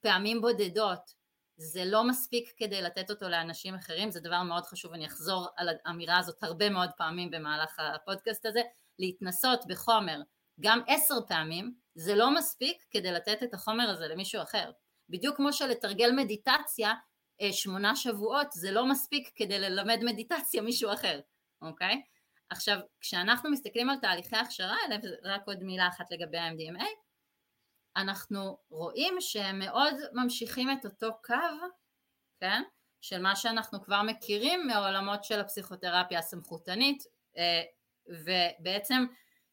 [0.00, 5.06] פעמים בודדות זה לא מספיק כדי לתת אותו לאנשים אחרים, זה דבר מאוד חשוב, אני
[5.06, 8.60] אחזור על האמירה הזאת הרבה מאוד פעמים במהלך הפודקאסט הזה,
[8.98, 10.20] להתנסות בחומר
[10.60, 14.70] גם עשר פעמים, זה לא מספיק כדי לתת את החומר הזה למישהו אחר.
[15.08, 16.94] בדיוק כמו שלתרגל מדיטציה
[17.40, 21.20] אה, שמונה שבועות זה לא מספיק כדי ללמד מדיטציה מישהו אחר,
[21.62, 22.02] אוקיי?
[22.50, 26.84] עכשיו, כשאנחנו מסתכלים על תהליכי הכשרה האלה, ורק עוד מילה אחת לגבי ה-MDMA,
[27.96, 31.34] אנחנו רואים שהם מאוד ממשיכים את אותו קו,
[32.40, 32.62] כן?
[33.00, 37.02] של מה שאנחנו כבר מכירים מעולמות של הפסיכותרפיה הסמכותנית,
[37.36, 37.62] אה,
[38.08, 39.06] ובעצם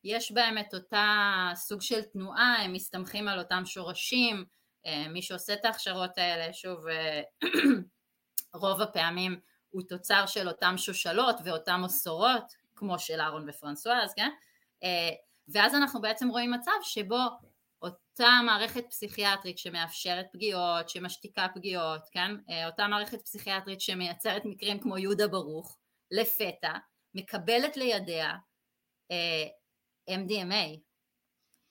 [0.03, 1.07] יש בהם את אותה
[1.55, 4.45] סוג של תנועה, הם מסתמכים על אותם שורשים,
[4.85, 7.21] אה, מי שעושה את ההכשרות האלה, שוב, אה,
[8.61, 9.39] רוב הפעמים
[9.69, 14.29] הוא תוצר של אותם שושלות ואותם מסורות, כמו של אהרון ופרנסואז, כן?
[14.83, 15.09] אה,
[15.47, 17.19] ואז אנחנו בעצם רואים מצב שבו
[17.81, 22.31] אותה מערכת פסיכיאטרית שמאפשרת פגיעות, שמשתיקה פגיעות, כן?
[22.65, 25.77] אותה מערכת פסיכיאטרית שמייצרת מקרים כמו יהודה ברוך,
[26.11, 26.73] לפתע,
[27.15, 28.35] מקבלת לידיה
[30.09, 30.79] MDMA,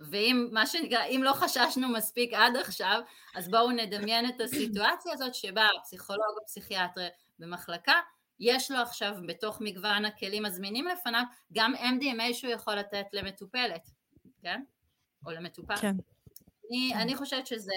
[0.01, 3.01] ואם מה שנקרא, אם לא חששנו מספיק עד עכשיו,
[3.35, 7.95] אז בואו נדמיין את הסיטואציה הזאת שבה הפסיכולוג או פסיכיאטר במחלקה,
[8.41, 13.91] יש לו עכשיו בתוך מגוון הכלים הזמינים לפניו, גם MDMA שהוא יכול לתת למטופלת,
[14.43, 14.63] כן?
[15.27, 15.77] או למטופל.
[15.77, 15.97] כן.
[16.71, 16.99] אני, כן.
[16.99, 17.75] אני חושבת שזה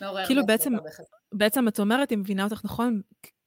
[0.00, 0.26] מעורר...
[0.26, 0.72] כאילו בעצם,
[1.32, 3.00] בעצם את אומרת, אם מבינה אותך נכון,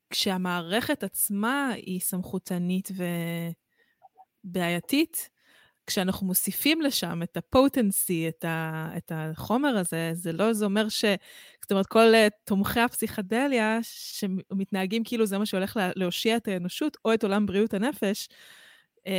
[0.09, 2.91] כשהמערכת עצמה היא סמכותנית
[4.45, 5.29] ובעייתית,
[5.87, 11.05] כשאנחנו מוסיפים לשם את הפוטנסי, את, ה, את החומר הזה, זה לא, זה אומר ש...
[11.61, 16.97] זאת אומרת, כל uh, תומכי הפסיכדליה שמתנהגים כאילו זה מה שהולך לה, להושיע את האנושות,
[17.05, 18.27] או את עולם בריאות הנפש,
[18.97, 19.09] um,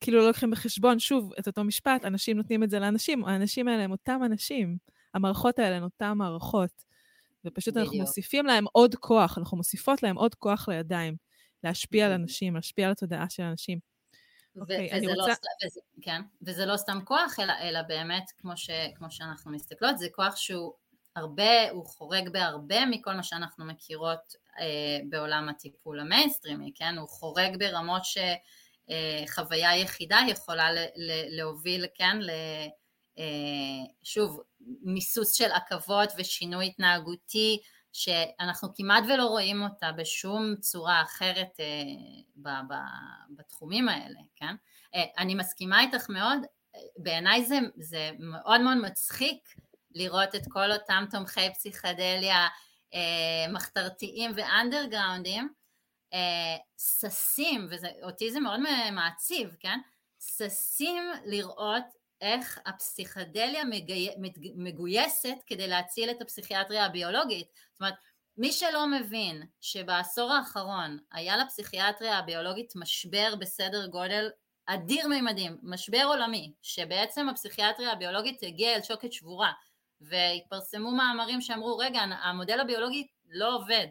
[0.00, 3.82] כאילו לא לוקחים בחשבון, שוב, את אותו משפט, אנשים נותנים את זה לאנשים, האנשים האלה
[3.82, 4.76] הם אותם אנשים,
[5.14, 6.84] המערכות האלה הן אותן מערכות.
[7.44, 7.88] ופשוט בדיוק.
[7.88, 11.16] אנחנו מוסיפים להם עוד כוח, אנחנו מוסיפות להם עוד כוח לידיים,
[11.64, 13.78] להשפיע על אנשים, להשפיע על התודעה של אנשים.
[14.60, 15.30] אוקיי, okay, וזה, לא רוצה...
[15.30, 19.98] לא, וזה, כן, וזה לא סתם כוח, אלא, אלא באמת, כמו, ש, כמו שאנחנו מסתכלות,
[19.98, 20.72] זה כוח שהוא
[21.16, 26.98] הרבה, הוא חורג בהרבה מכל מה שאנחנו מכירות אה, בעולם הטיפול המיינסטרימי, כן?
[26.98, 32.16] הוא חורג ברמות שחוויה אה, יחידה יכולה ל, ל, להוביל, כן?
[32.20, 32.30] ל,
[34.02, 34.40] שוב,
[34.82, 37.60] מיסוס של עכבות ושינוי התנהגותי
[37.92, 42.60] שאנחנו כמעט ולא רואים אותה בשום צורה אחרת אה,
[43.36, 44.54] בתחומים האלה, כן?
[44.94, 46.38] אה, אני מסכימה איתך מאוד,
[46.96, 49.48] בעיניי זה, זה מאוד מאוד מצחיק
[49.94, 52.48] לראות את כל אותם תומכי פסיכדליה
[52.94, 55.48] אה, מחתרתיים ואנדרגראונדים
[56.78, 58.60] ששים, ואותי זה מאוד
[58.92, 59.78] מעציב, כן?
[60.20, 61.84] ששים לראות
[62.22, 64.10] איך הפסיכדליה מגי...
[64.54, 67.46] מגויסת כדי להציל את הפסיכיאטריה הביולוגית.
[67.72, 67.94] זאת אומרת,
[68.36, 74.30] מי שלא מבין שבעשור האחרון היה לפסיכיאטריה הביולוגית משבר בסדר גודל
[74.66, 79.52] אדיר מימדים, משבר עולמי, שבעצם הפסיכיאטריה הביולוגית הגיעה אל שוקת שבורה,
[80.00, 83.86] והתפרסמו מאמרים שאמרו, רגע, המודל הביולוגי לא עובד,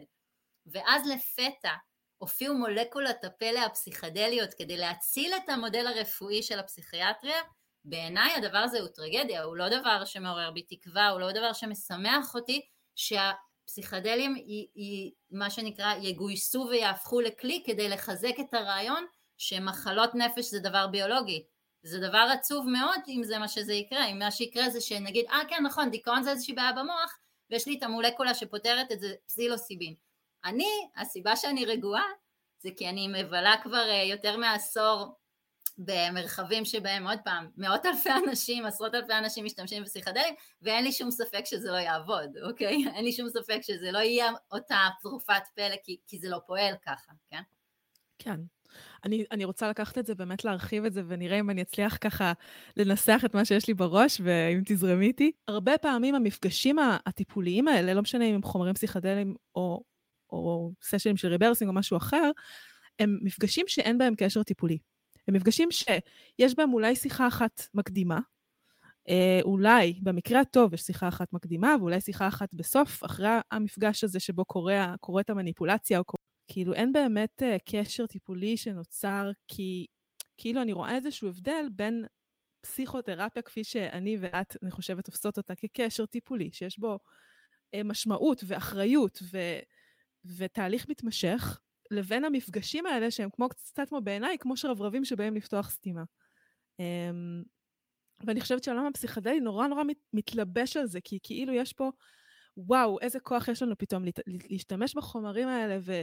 [0.66, 1.72] ואז לפתע
[2.18, 7.40] הופיעו מולקולות הפלא הפסיכדליות כדי להציל את המודל הרפואי של הפסיכיאטריה,
[7.84, 12.34] בעיניי הדבר הזה הוא טרגדיה, הוא לא דבר שמעורר בי תקווה, הוא לא דבר שמשמח
[12.34, 12.60] אותי,
[12.96, 19.06] שהפסיכדלים היא, היא מה שנקרא יגויסו ויהפכו לכלי כדי לחזק את הרעיון
[19.38, 21.44] שמחלות נפש זה דבר ביולוגי.
[21.82, 25.40] זה דבר עצוב מאוד אם זה מה שזה יקרה, אם מה שיקרה זה שנגיד, אה
[25.48, 27.18] כן נכון, דיכאון זה איזושהי בעיה במוח,
[27.50, 29.94] ויש לי את המולקולה שפותרת את זה פסילוסיבין.
[30.44, 32.04] אני, הסיבה שאני רגועה
[32.58, 35.14] זה כי אני מבלה כבר אה, יותר מעשור
[35.78, 41.10] במרחבים שבהם עוד פעם מאות אלפי אנשים, עשרות אלפי אנשים משתמשים בפסיכדלים ואין לי שום
[41.10, 42.84] ספק שזה לא יעבוד, אוקיי?
[42.94, 46.74] אין לי שום ספק שזה לא יהיה אותה תרופת פלא כי, כי זה לא פועל
[46.86, 47.42] ככה, כן?
[48.18, 48.40] כן.
[49.04, 52.32] אני, אני רוצה לקחת את זה, באמת להרחיב את זה, ונראה אם אני אצליח ככה
[52.76, 55.32] לנסח את מה שיש לי בראש, ואם תזרמי איתי.
[55.48, 59.82] הרבה פעמים המפגשים הטיפוליים האלה, לא משנה אם הם חומרים פסיכדליים או,
[60.30, 62.30] או סשנים של rebirthing או משהו אחר,
[62.98, 64.78] הם מפגשים שאין בהם קשר טיפולי.
[65.28, 68.18] הם מפגשים שיש בהם אולי שיחה אחת מקדימה,
[69.08, 74.20] אה, אולי, במקרה הטוב, יש שיחה אחת מקדימה, ואולי שיחה אחת בסוף, אחרי המפגש הזה
[74.20, 76.04] שבו קורה, קורית המניפולציה, או
[76.48, 79.86] כאילו אין באמת אה, קשר טיפולי שנוצר, כי
[80.36, 82.04] כאילו אני רואה איזשהו הבדל בין
[82.60, 86.98] פסיכותרפיה, כפי שאני ואת, אני חושבת, תופסות אותה כקשר טיפולי, שיש בו
[87.74, 89.38] אה, משמעות ואחריות ו,
[90.36, 91.60] ותהליך מתמשך,
[91.92, 96.02] לבין המפגשים האלה, שהם כמו קצת כמו בעיניי, כמו שרברבים שבאים לפתוח סתימה.
[96.80, 97.44] Um,
[98.26, 101.90] ואני חושבת שהעולם הפסיכדלי נורא נורא מת, מתלבש על זה, כי כאילו יש פה,
[102.56, 104.04] וואו, איזה כוח יש לנו פתאום
[104.50, 106.02] להשתמש בחומרים האלה ו,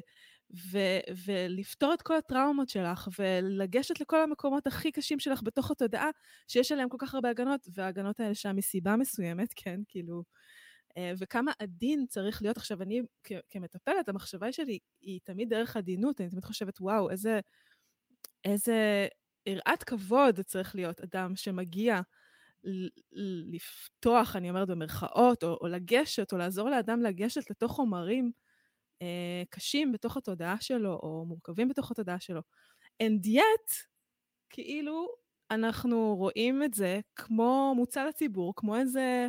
[0.72, 0.78] ו,
[1.26, 6.10] ולפתור את כל הטראומות שלך, ולגשת לכל המקומות הכי קשים שלך בתוך התודעה,
[6.48, 10.24] שיש עליהם כל כך הרבה הגנות, וההגנות האלה שם מסיבה מסוימת, כן, כאילו,
[11.20, 12.58] וכמה עדין צריך להיות.
[12.58, 13.02] עכשיו, אני
[13.50, 17.40] כמטפלת, המחשבה שלי היא תמיד דרך עדינות, אני תמיד חושבת, וואו, איזה,
[18.46, 19.08] איזה
[19.46, 22.02] יראת כבוד צריך להיות אדם שמגיע
[23.52, 28.32] לפתוח, אני אומרת במרכאות, או, או לגשת, או לעזור לאדם לגשת לתוך חומרים
[29.02, 32.42] אה, קשים בתוך התודעה שלו, או מורכבים בתוך התודעה שלו.
[33.04, 33.74] And yet,
[34.50, 35.08] כאילו,
[35.52, 39.28] אנחנו רואים את זה כמו מוצע לציבור, כמו איזה...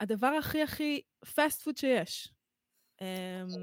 [0.00, 2.32] הדבר הכי הכי fast food שיש.
[3.00, 3.04] Um,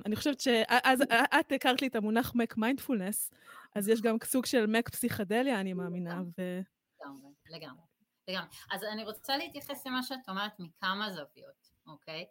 [0.05, 1.01] אני חושבת שאז
[1.39, 3.31] את הכרת לי את המונח מק מיינדפולנס,
[3.75, 6.09] אז יש גם סוג של מק פסיכדליה, אני מאמינה.
[6.09, 7.81] לגמרי, לגמרי.
[8.27, 8.47] לגמרי.
[8.71, 12.25] אז אני רוצה להתייחס למה שאת אומרת מכמה זוויות, אוקיי?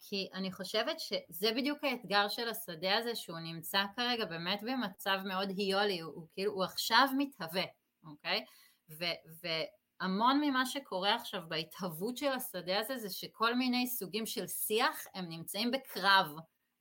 [0.00, 5.48] כי אני חושבת שזה בדיוק האתגר של השדה הזה, שהוא נמצא כרגע באמת במצב מאוד
[5.56, 7.64] היולי, הוא כאילו, הוא עכשיו מתהווה,
[8.04, 8.44] אוקיי?
[8.90, 9.66] ו-
[10.00, 15.28] המון ממה שקורה עכשיו בהתהוות של השדה הזה זה שכל מיני סוגים של שיח הם
[15.28, 16.26] נמצאים בקרב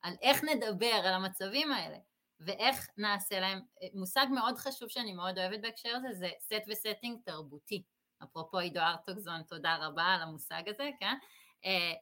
[0.01, 1.97] על איך נדבר על המצבים האלה
[2.39, 3.59] ואיך נעשה להם,
[3.93, 7.83] מושג מאוד חשוב שאני מאוד אוהבת בהקשר הזה זה set ו setting תרבותי,
[8.23, 11.15] אפרופו עידו הרטוגזון תודה רבה על המושג הזה, כן?
[11.65, 11.93] אה,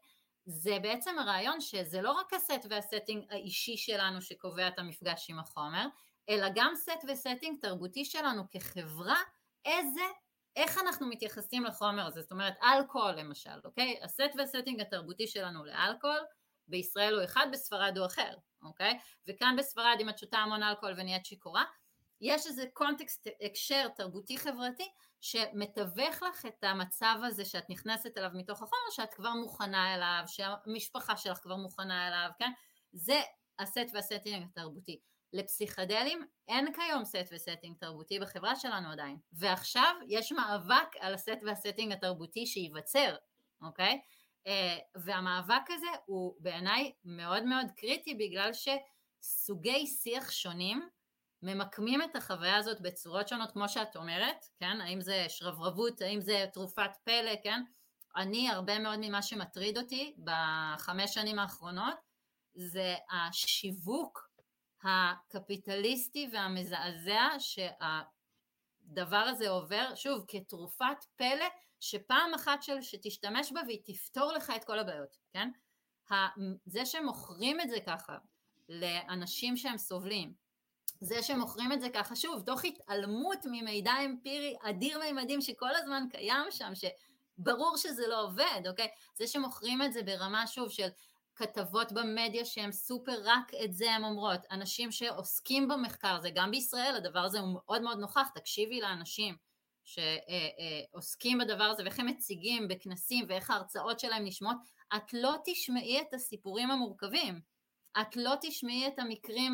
[0.46, 5.30] זה בעצם הרעיון שזה לא רק ה set וה setting האישי שלנו שקובע את המפגש
[5.30, 5.88] עם החומר,
[6.30, 9.18] אלא גם set ו setting תרבותי שלנו כחברה
[9.66, 10.02] איזה,
[10.56, 14.00] איך אנחנו מתייחסים לחומר הזה, זאת אומרת אלכוהול למשל, אוקיי?
[14.04, 16.26] ה set וה setting התרבותי שלנו לאלכוהול,
[16.68, 18.34] בישראל הוא אחד, בספרד הוא אחר,
[18.64, 19.00] אוקיי?
[19.28, 21.64] וכאן בספרד אם את שותה המון אלכוהול ונהיית שיכורה,
[22.22, 24.92] יש איזה קונטקסט, הקשר תרבותי חברתי
[25.22, 31.18] שמתווך לך את המצב הזה שאת נכנסת אליו מתוך החומר, שאת כבר מוכנה אליו, שהמשפחה
[31.18, 32.52] שלך כבר מוכנה אליו, כן?
[32.94, 33.22] זה
[33.60, 35.00] ה set וה setting התרבותי.
[35.34, 41.20] לפסיכדלים אין כיום set ו setting תרבותי בחברה שלנו עדיין, ועכשיו יש מאבק על ה
[41.20, 43.16] set וה setting התרבותי שייווצר,
[43.62, 44.02] אוקיי?
[44.48, 50.90] אה, והמאבק הזה הוא בעיניי מאוד מאוד קריטי בגלל שסוגי שיח שונים
[51.44, 54.82] ממקמים את החוויה הזאת בצורות שונות כמו שאת אומרת, כן?
[54.82, 57.64] האם זה שרברבות, האם זה תרופת פלא, כן?
[58.16, 61.96] אני הרבה מאוד ממה שמטריד אותי בחמש שנים האחרונות
[62.56, 64.23] זה השיווק
[64.84, 71.46] הקפיטליסטי והמזעזע שהדבר הזה עובר, שוב, כתרופת פלא
[71.80, 75.50] שפעם אחת של, שתשתמש בה והיא תפתור לך את כל הבעיות, כן?
[76.66, 78.18] זה שמוכרים את זה ככה
[78.70, 80.34] לאנשים שהם סובלים,
[81.02, 86.46] זה שמוכרים את זה ככה, שוב, תוך התעלמות ממידע אמפירי אדיר מימדים שכל הזמן קיים
[86.52, 88.88] שם, שברור שזה לא עובד, אוקיי?
[89.16, 90.88] זה שמוכרים את זה ברמה, שוב, של
[91.36, 94.40] כתבות במדיה שהן סופר, רק את זה הן אומרות.
[94.52, 99.36] אנשים שעוסקים במחקר הזה, גם בישראל הדבר הזה הוא מאוד מאוד נוכח, תקשיבי לאנשים
[99.84, 104.58] שעוסקים בדבר הזה ואיך הם מציגים בכנסים ואיך ההרצאות שלהם נשמעות,
[104.96, 107.42] את לא תשמעי את הסיפורים המורכבים,
[108.02, 109.54] את לא תשמעי את המקרים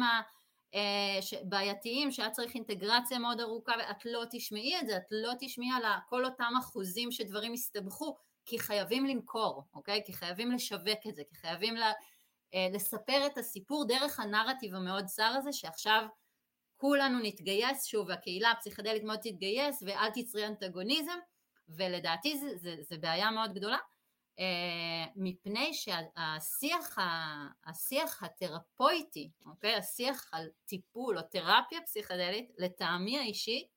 [0.74, 5.84] הבעייתיים שהיה צריך אינטגרציה מאוד ארוכה ואת לא תשמעי את זה, את לא תשמעי על
[6.10, 8.18] כל אותם אחוזים שדברים הסתבכו
[8.50, 10.02] כי חייבים למכור, אוקיי?
[10.06, 11.92] כי חייבים לשווק את זה, כי חייבים לה,
[12.54, 16.06] אה, לספר את הסיפור דרך הנרטיב המאוד צר הזה, שעכשיו
[16.78, 21.20] כולנו נתגייס שוב, והקהילה הפסיכדלית מאוד תתגייס, ואל תצרי אנטגוניזם,
[21.70, 23.78] ולדעתי זה, זה, זה בעיה מאוד גדולה,
[24.40, 26.98] אה, מפני שהשיח
[27.66, 29.76] השיח התרפויטי, אוקיי?
[29.76, 33.68] השיח על טיפול או תרפיה פסיכדלית, לטעמי האישי,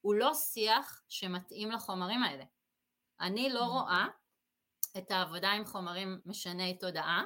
[0.00, 2.44] הוא לא שיח שמתאים לחומרים האלה.
[3.20, 3.68] אני לא mm.
[3.68, 4.06] רואה
[4.98, 7.22] את העבודה עם חומרים משני תודעה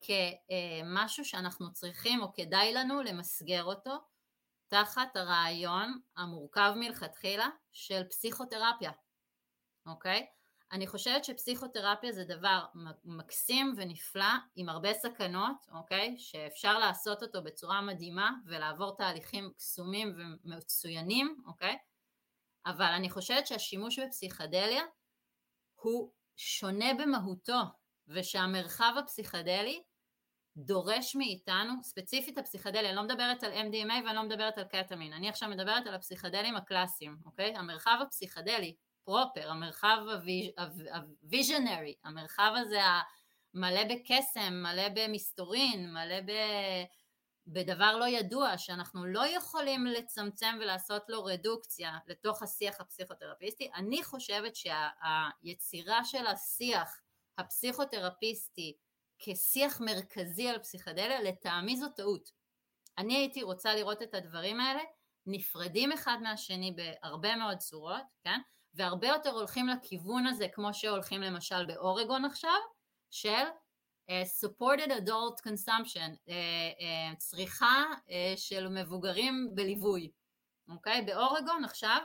[0.00, 3.98] כמשהו שאנחנו צריכים או כדאי לנו למסגר אותו
[4.68, 8.90] תחת הרעיון המורכב מלכתחילה של פסיכותרפיה,
[9.86, 10.26] אוקיי?
[10.72, 12.64] אני חושבת שפסיכותרפיה זה דבר
[13.04, 16.14] מקסים ונפלא עם הרבה סכנות, אוקיי?
[16.18, 21.78] שאפשר לעשות אותו בצורה מדהימה ולעבור תהליכים קסומים ומצוינים, אוקיי?
[22.66, 24.82] אבל אני חושבת שהשימוש בפסיכדליה
[25.74, 27.60] הוא שונה במהותו,
[28.08, 29.82] ושהמרחב הפסיכדלי
[30.56, 35.28] דורש מאיתנו, ספציפית הפסיכדלי, אני לא מדברת על MDMA ואני לא מדברת על קטמין, אני
[35.28, 37.56] עכשיו מדברת על הפסיכדלים הקלאסיים, אוקיי?
[37.56, 39.96] המרחב הפסיכדלי, פרופר, המרחב
[41.22, 42.80] הוויז'נרי, המרחב הזה
[43.54, 46.30] מלא בקסם, מלא במסתורין, מלא ב...
[47.46, 54.52] בדבר לא ידוע שאנחנו לא יכולים לצמצם ולעשות לו רדוקציה לתוך השיח הפסיכותרפיסטי, אני חושבת
[54.56, 57.00] שהיצירה של השיח
[57.38, 58.76] הפסיכותרפיסטי
[59.18, 62.30] כשיח מרכזי על פסיכדליה, לטעמי זו טעות.
[62.98, 64.82] אני הייתי רוצה לראות את הדברים האלה
[65.26, 68.40] נפרדים אחד מהשני בהרבה מאוד צורות, כן?
[68.74, 72.58] והרבה יותר הולכים לכיוון הזה כמו שהולכים למשל באורגון עכשיו,
[73.10, 73.44] של
[74.10, 77.84] supported adult consumption, uh, uh, צריכה
[78.36, 80.10] של מבוגרים בליווי,
[80.68, 81.02] אוקיי?
[81.02, 81.98] באורגון עכשיו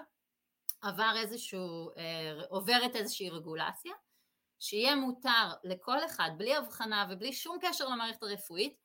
[0.82, 1.90] עבר איזשהו,
[2.50, 3.94] עוברת איזושהי רגולציה,
[4.60, 8.76] שיהיה מותר לכל אחד, בלי הבחנה ובלי שום קשר למערכת הרפואית,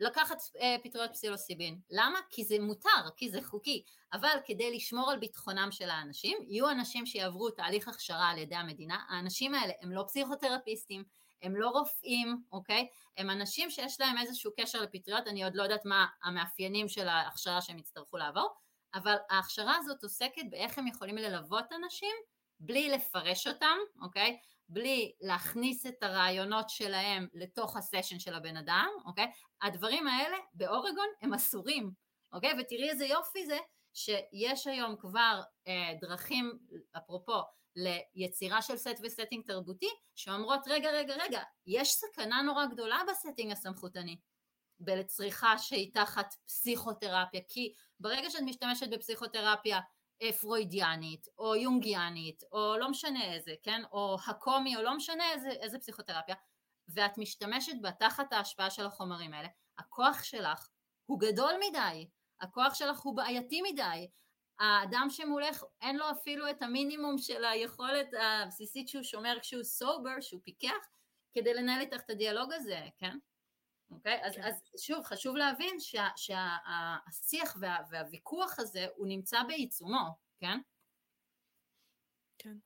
[0.00, 0.38] לקחת
[0.84, 1.80] פטריות פסילוסיבין.
[1.90, 2.18] למה?
[2.30, 3.82] כי זה מותר, כי זה חוקי,
[4.12, 9.04] אבל כדי לשמור על ביטחונם של האנשים, יהיו אנשים שיעברו תהליך הכשרה על ידי המדינה,
[9.08, 11.04] האנשים האלה הם לא פסיכותרפיסטים,
[11.42, 12.88] הם לא רופאים, אוקיי?
[13.16, 17.62] הם אנשים שיש להם איזשהו קשר לפטריות, אני עוד לא יודעת מה המאפיינים של ההכשרה
[17.62, 18.54] שהם יצטרכו לעבור,
[18.94, 22.14] אבל ההכשרה הזאת עוסקת באיך הם יכולים ללוות אנשים
[22.60, 24.38] בלי לפרש אותם, אוקיי?
[24.68, 29.26] בלי להכניס את הרעיונות שלהם לתוך הסשן של הבן אדם, אוקיי?
[29.62, 31.90] הדברים האלה באורגון הם אסורים,
[32.32, 32.52] אוקיי?
[32.60, 33.58] ותראי איזה יופי זה
[33.94, 36.58] שיש היום כבר אה, דרכים,
[36.96, 37.40] אפרופו,
[38.14, 43.15] ליצירה של set ו setting תרבותי, שאומרות רגע רגע רגע, יש סכנה נורא גדולה ב
[43.15, 44.16] setting הסמכותני,
[44.80, 49.80] בצריכה שהיא תחת פסיכותרפיה, כי ברגע שאת משתמשת בפסיכותרפיה
[50.40, 55.78] פרוידיאנית או יונגיאנית או לא משנה איזה, כן, או הקומי או לא משנה איזה, איזה
[55.78, 56.34] פסיכותרפיה,
[56.88, 59.48] ואת משתמשת בה תחת ההשפעה של החומרים האלה,
[59.78, 60.68] הכוח שלך
[61.06, 62.08] הוא גדול מדי,
[62.40, 64.08] הכוח שלך הוא בעייתי מדי,
[64.58, 70.40] האדם שמולך אין לו אפילו את המינימום של היכולת הבסיסית שהוא שומר כשהוא סובר, שהוא
[70.44, 70.88] פיקח,
[71.32, 73.18] כדי לנהל איתך את הדיאלוג הזה, כן?
[73.90, 74.24] אוקיי?
[74.24, 74.42] אז, כן.
[74.42, 80.08] אז שוב, חשוב להבין שהשיח שה, שה, וה, והוויכוח הזה הוא נמצא בעיצומו,
[80.40, 80.60] כן?
[82.38, 82.56] כן.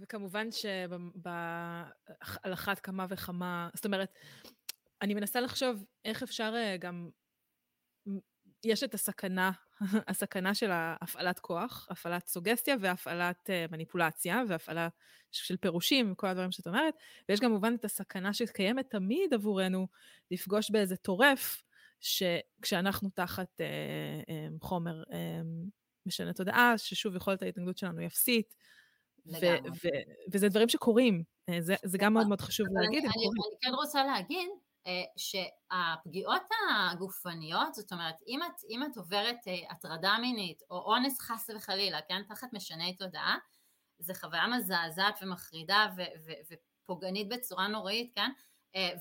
[0.00, 1.92] וכמובן שעל
[2.54, 4.14] אחת כמה וכמה, זאת אומרת,
[5.02, 7.10] אני מנסה לחשוב איך אפשר אה, גם,
[8.64, 9.50] יש את הסכנה,
[10.08, 14.88] הסכנה של הפעלת כוח, הפעלת סוגסטיה והפעלת אה, מניפולציה והפעלה
[15.32, 16.94] של פירושים, כל הדברים שאת אומרת,
[17.28, 19.86] ויש גם כמובן את הסכנה שקיימת תמיד עבורנו
[20.30, 21.62] לפגוש באיזה טורף,
[22.00, 23.66] שכשאנחנו תחת אה,
[24.28, 25.40] אה, חומר אה,
[26.06, 28.54] משנה תודעה, ששוב יכולת ההתנגדות שלנו היא אפסית,
[30.32, 33.04] וזה דברים שקורים, אה, זה, זה גם מאוד מאוד חשוב להגיד.
[33.04, 34.48] אני, אני, כן רוצה להגיד
[35.16, 41.50] שהפגיעות הגופניות, זאת אומרת, אם את, אם את עוברת אה, הטרדה מינית או אונס חס
[41.56, 43.36] וחלילה, כן, תחת משני תודעה,
[43.98, 48.30] זו חוויה מזעזעת ומחרידה ו- ו- ופוגענית בצורה נוראית, כן?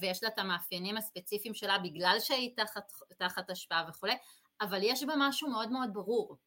[0.02, 4.18] ויש לה את המאפיינים הספציפיים שלה בגלל שהיא תחת, תחת השפעה וכולי,
[4.62, 6.38] אבל יש בה משהו מאוד מאוד ברור,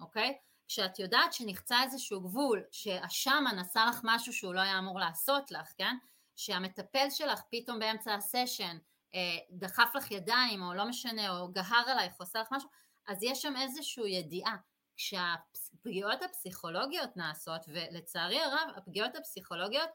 [0.00, 0.38] אוקיי?
[0.68, 5.72] כשאת יודעת שנחצה איזשהו גבול, שהשאמן עשה לך משהו שהוא לא היה אמור לעשות לך,
[5.78, 5.96] כן?
[6.36, 8.78] שהמטפל שלך פתאום באמצע הסשן
[9.14, 9.20] אה,
[9.50, 12.68] דחף לך ידיים או לא משנה, או גהר עלייך או עושה לך משהו,
[13.06, 14.56] אז יש שם איזושהי ידיעה.
[14.96, 19.90] כשהפגיעות הפסיכולוגיות נעשות, ולצערי הרב הפגיעות הפסיכולוגיות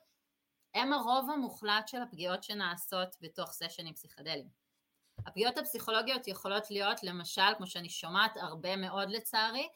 [0.73, 4.47] הם הרוב המוחלט של הפגיעות שנעשות בתוך סשנים פסיכדליים.
[5.25, 9.67] הפגיעות הפסיכולוגיות יכולות להיות למשל, כמו שאני שומעת הרבה מאוד לצערי,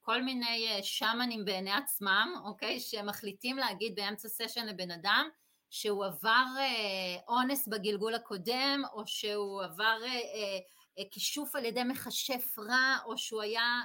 [0.00, 5.28] כל מיני אה, שמנים בעיני עצמם, אוקיי, שמחליטים להגיד באמצע סשן לבן אדם
[5.72, 10.08] שהוא עבר אה, אונס בגלגול הקודם, או שהוא עבר אה,
[10.98, 13.80] אה, כישוף על ידי מכשף רע, או שהוא היה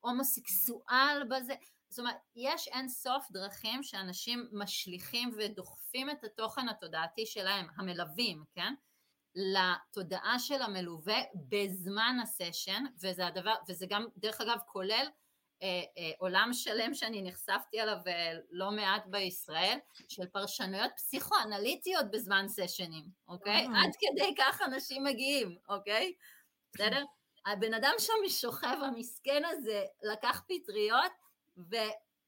[0.00, 1.54] הומוסקסואל בזה,
[1.88, 8.74] זאת אומרת, יש אין סוף דרכים שאנשים משליכים ודוחפים את התוכן התודעתי שלהם, המלווים, כן?
[9.34, 15.06] לתודעה של המלווה בזמן הסשן, וזה הדבר, וזה גם, דרך אגב, כולל
[16.18, 23.66] עולם שלם שאני נחשפתי אליו אה, לא מעט בישראל, של פרשנויות פסיכואנליטיות בזמן סשנים, אוקיי?
[23.76, 26.12] עד כדי כך אנשים מגיעים, אוקיי?
[26.74, 27.04] בסדר?
[27.46, 31.12] הבן אדם שם שוכב, המסכן הזה, לקח פטריות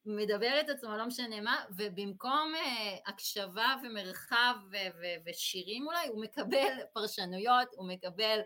[0.06, 6.22] ומדבר את עצמו, לא משנה מה, ובמקום uh, הקשבה ומרחב ו- ו- ושירים אולי, הוא
[6.22, 8.44] מקבל פרשנויות, הוא מקבל אה,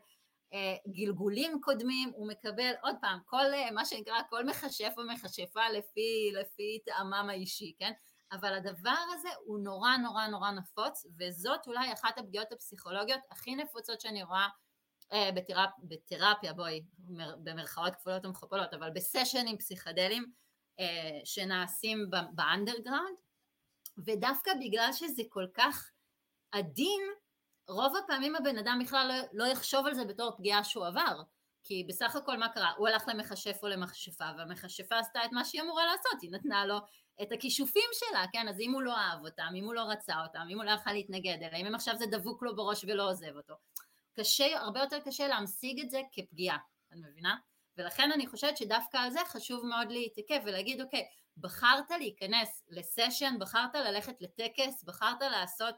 [0.88, 6.78] גלגולים קודמים, הוא מקבל עוד פעם, כל אה, מה שנקרא, כל מכשף ומכשפה לפי, לפי
[6.84, 7.92] טעמם האישי, כן?
[8.32, 14.00] אבל הדבר הזה הוא נורא נורא נורא נפוץ, וזאת אולי אחת הפגיעות הפסיכולוגיות הכי נפוצות
[14.00, 14.48] שאני רואה
[15.12, 16.84] אה, בתרפ, בתרפיה, בואי,
[17.44, 20.32] במרכאות כפולות ומכופלות, אבל בסשנים פסיכדליים
[20.80, 23.16] אה, שנעשים באנדרגראונד,
[24.06, 25.90] ודווקא בגלל שזה כל כך
[26.52, 27.00] עדין,
[27.68, 31.22] רוב הפעמים הבן אדם בכלל לא, לא יחשוב על זה בתור פגיעה שהוא עבר,
[31.64, 32.72] כי בסך הכל מה קרה?
[32.76, 36.78] הוא הלך למכשף או למכשפה, והמכשפה עשתה את מה שהיא אמורה לעשות, היא נתנה לו
[37.22, 38.48] את הכישופים שלה, כן?
[38.48, 40.92] אז אם הוא לא אהב אותם, אם הוא לא רצה אותם, אם הוא לא יכל
[40.92, 43.54] להתנגד אליהם, אם עכשיו זה דבוק לו בראש ולא עוזב אותו,
[44.18, 46.58] קשה, הרבה יותר קשה להמשיג את זה כפגיעה,
[46.92, 47.36] את מבינה?
[47.78, 51.04] ולכן אני חושבת שדווקא על זה חשוב מאוד להתעכב ולהגיד, אוקיי,
[51.36, 55.74] בחרת להיכנס לסשן, בחרת ללכת לטקס, בחרת לעשות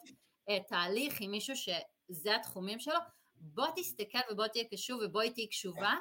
[0.69, 2.99] תהליך עם מישהו שזה התחומים שלו,
[3.35, 5.95] בוא תסתכל ובוא תהיה קשוב ובואי תהיי קשובה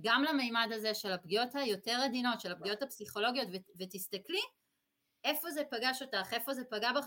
[0.00, 4.42] גם למימד הזה של הפגיעות היותר עדינות, של הפגיעות הפסיכולוגיות ותסתכלי
[5.24, 7.04] איפה זה פגש אותך, איפה זה פגע בך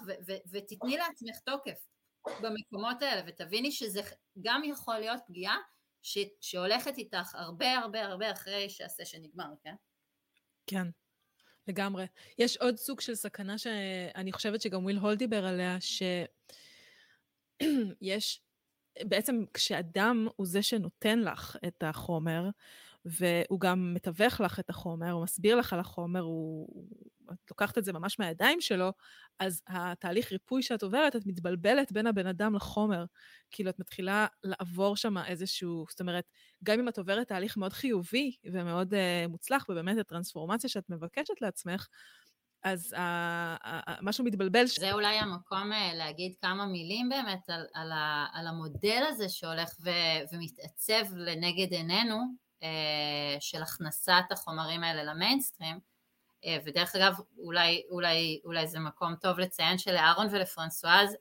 [0.52, 1.88] ותתני לעצמך תוקף
[2.42, 4.02] במקומות האלה ותביני שזה
[4.42, 5.58] גם יכול להיות פגיעה
[6.42, 9.76] שהולכת איתך הרבה הרבה הרבה אחרי שהסשן נגמר, כן?
[10.68, 10.88] כן.
[11.68, 12.05] לגמרי.
[12.38, 15.78] יש עוד סוג של סכנה שאני חושבת שגם וויל הול דיבר עליה,
[18.01, 18.41] שיש,
[19.09, 22.49] בעצם כשאדם הוא זה שנותן לך את החומר,
[23.06, 26.68] והוא גם מתווך לך את החומר, הוא מסביר לך על החומר, הוא,
[27.34, 28.93] את לוקחת את זה ממש מהידיים שלו,
[29.39, 33.06] אז התהליך ריפוי שאת עוברת, את מתבלבלת בין הבן אדם לחומר.
[33.51, 36.24] כאילו, את מתחילה לעבור שם איזשהו, זאת אומרת,
[36.64, 41.88] גם אם את עוברת תהליך מאוד חיובי ומאוד uh, מוצלח, ובאמת הטרנספורמציה שאת מבקשת לעצמך,
[42.64, 44.66] אז uh, uh, משהו מתבלבל.
[44.66, 49.70] זה אולי המקום uh, להגיד כמה מילים באמת על, על, ה, על המודל הזה שהולך
[49.84, 49.89] ו,
[50.32, 52.45] ומתעצב לנגד עינינו, uh,
[53.39, 55.80] של הכנסת החומרים האלה למיינסטרים.
[56.45, 61.16] אה, ודרך אגב, אולי, אולי, אולי זה מקום טוב לציין שלאהרון ולפרנסואז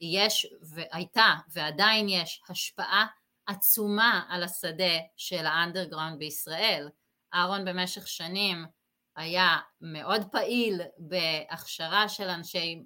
[0.00, 3.06] יש והייתה ועדיין יש השפעה
[3.46, 6.88] עצומה על השדה של האנדרגראונד בישראל,
[7.34, 8.66] אהרון במשך שנים
[9.16, 12.84] היה מאוד פעיל בהכשרה של אנשי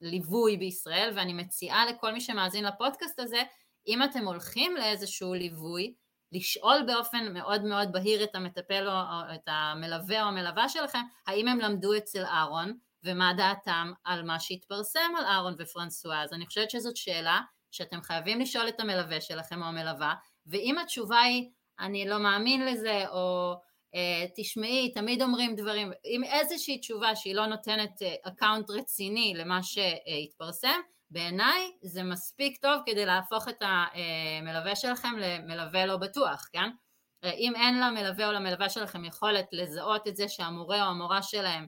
[0.00, 3.42] ליווי בישראל, ואני מציעה לכל מי שמאזין לפודקאסט הזה,
[3.86, 5.94] אם אתם הולכים לאיזשהו ליווי,
[6.32, 8.94] לשאול באופן מאוד מאוד בהיר את המטפל או
[9.34, 15.12] את המלווה או המלווה שלכם, האם הם למדו אצל אהרון, ומה דעתם על מה שהתפרסם
[15.18, 16.22] על אהרון ופרנסואה.
[16.22, 20.14] אז אני חושבת שזאת שאלה שאתם חייבים לשאול את המלווה שלכם או המלווה,
[20.46, 21.50] ואם התשובה היא
[21.80, 23.54] אני לא מאמין לזה, או
[23.94, 29.62] אה, תשמעי, תמיד אומרים דברים, עם איזושהי תשובה שהיא לא נותנת account אה, רציני למה
[29.62, 30.80] שהתפרסם,
[31.10, 36.70] בעיניי זה מספיק טוב כדי להפוך את המלווה שלכם למלווה לא בטוח, כן?
[37.24, 41.66] אה, אם אין למלווה או למלווה שלכם יכולת לזהות את זה שהמורה או המורה שלהם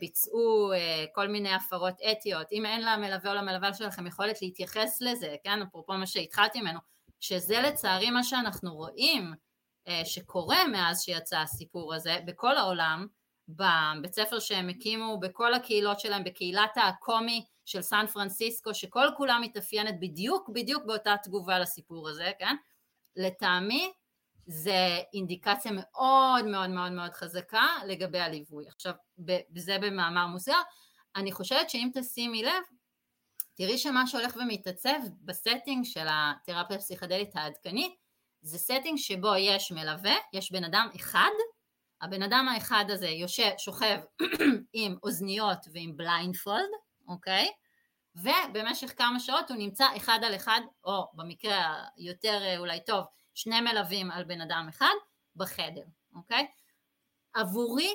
[0.00, 0.72] ביצעו
[1.14, 5.92] כל מיני הפרות אתיות, אם אין למלווה או למלווה שלכם יכולת להתייחס לזה, כן, אפרופו
[5.92, 6.78] מה שהתחלתי ממנו,
[7.20, 9.34] שזה לצערי מה שאנחנו רואים
[9.88, 13.06] אה, שקורה מאז שיצא הסיפור הזה בכל העולם,
[13.56, 20.00] בבית ספר שהם הקימו, בכל הקהילות שלהם, בקהילת הקומי של סן פרנסיסקו, שכל כולה מתאפיינת
[20.00, 22.56] בדיוק בדיוק באותה תגובה לסיפור הזה, כן?
[23.16, 23.92] לטעמי
[24.46, 28.68] זה אינדיקציה מאוד מאוד מאוד מאוד חזקה לגבי הליווי.
[28.68, 28.92] עכשיו,
[29.56, 30.60] זה במאמר מוסגר.
[31.16, 32.62] אני חושבת שאם תשימי לב,
[33.54, 37.94] תראי שמה שהולך ומתעצב ב setting של התרפיה הפסיכדלית העדכנית
[38.42, 41.30] זה setting שבו יש מלווה, יש בן אדם אחד,
[42.00, 44.00] הבן אדם האחד הזה יושב, שוכב
[44.72, 46.70] עם אוזניות ועם blindfold,
[47.08, 47.50] אוקיי?
[48.14, 53.60] ובמשך כמה שעות הוא נמצא אחד על אחד, או במקרה היותר אה, אולי טוב, שני
[53.60, 54.94] מלווים על בן אדם אחד
[55.36, 55.84] בחדר,
[56.14, 56.46] אוקיי?
[57.34, 57.94] עבורי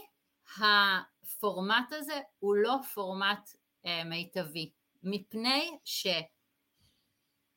[0.57, 3.49] הפורמט הזה הוא לא פורמט
[3.85, 4.71] אה, מיטבי.
[5.03, 5.77] מפני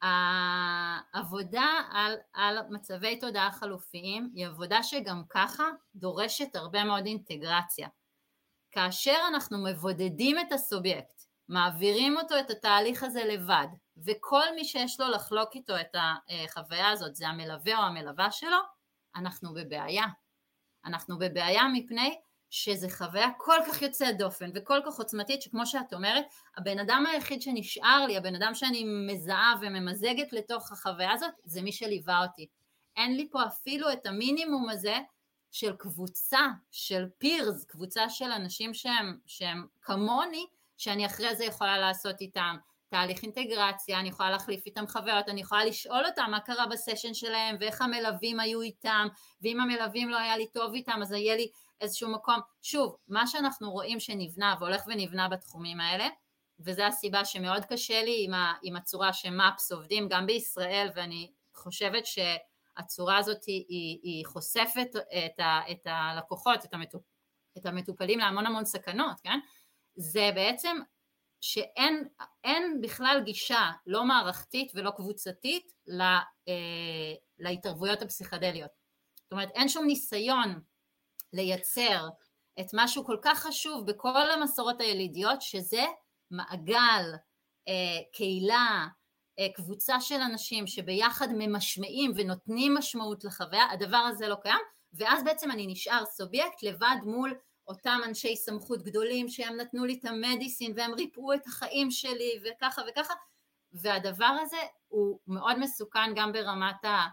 [0.02, 7.88] שהעבודה על, על מצבי תודעה חלופיים היא עבודה שגם ככה דורשת הרבה מאוד אינטגרציה.
[8.70, 13.66] כאשר אנחנו מבודדים את הסובייקט, מעבירים אותו את התהליך הזה לבד,
[14.06, 18.58] וכל מי שיש לו לחלוק איתו את החוויה הזאת זה המלווה או המלווה שלו,
[19.16, 20.04] אנחנו בבעיה.
[20.84, 22.20] אנחנו בבעיה מפני
[22.50, 26.24] שזה חוויה כל כך יוצאת דופן וכל כך עוצמתית שכמו שאת אומרת
[26.56, 31.72] הבן אדם היחיד שנשאר לי הבן אדם שאני מזהה וממזגת לתוך החוויה הזאת זה מי
[31.72, 32.46] שליווה אותי.
[32.96, 34.98] אין לי פה אפילו את המינימום הזה
[35.50, 40.46] של קבוצה של פירס קבוצה של אנשים שהם, שהם כמוני
[40.76, 42.56] שאני אחרי זה יכולה לעשות איתם
[42.88, 47.56] תהליך אינטגרציה, אני יכולה להחליף איתם חוויות, אני יכולה לשאול אותם מה קרה בסשן שלהם
[47.60, 49.08] ואיך המלווים היו איתם
[49.42, 53.70] ואם המלווים לא היה לי טוב איתם אז יהיה לי איזשהו מקום, שוב, מה שאנחנו
[53.70, 56.08] רואים שנבנה והולך ונבנה בתחומים האלה,
[56.60, 62.02] וזו הסיבה שמאוד קשה לי עם, ה, עם הצורה שמאפס עובדים גם בישראל, ואני חושבת
[62.06, 64.88] שהצורה הזאת היא, היא, היא חושפת
[65.26, 67.02] את, ה, את הלקוחות, את, המטופ,
[67.58, 69.38] את המטופלים להמון המון סכנות, כן?
[69.96, 70.76] זה בעצם
[71.40, 78.70] שאין בכלל גישה לא מערכתית ולא קבוצתית לה, אה, להתערבויות הפסיכדליות.
[79.16, 80.60] זאת אומרת, אין שום ניסיון
[81.32, 82.08] לייצר
[82.60, 85.84] את משהו כל כך חשוב בכל המסורות הילידיות, שזה
[86.30, 87.14] מעגל,
[87.68, 88.86] אה, קהילה,
[89.38, 94.60] אה, קבוצה של אנשים שביחד ממשמעים ונותנים משמעות לחוויה, הדבר הזה לא קיים,
[94.92, 97.34] ואז בעצם אני נשאר סובייקט לבד מול
[97.68, 102.82] אותם אנשי סמכות גדולים שהם נתנו לי את המדיסין והם ריפאו את החיים שלי וככה
[102.88, 103.14] וככה,
[103.72, 104.56] והדבר הזה
[104.88, 107.06] הוא מאוד מסוכן גם ברמת ה...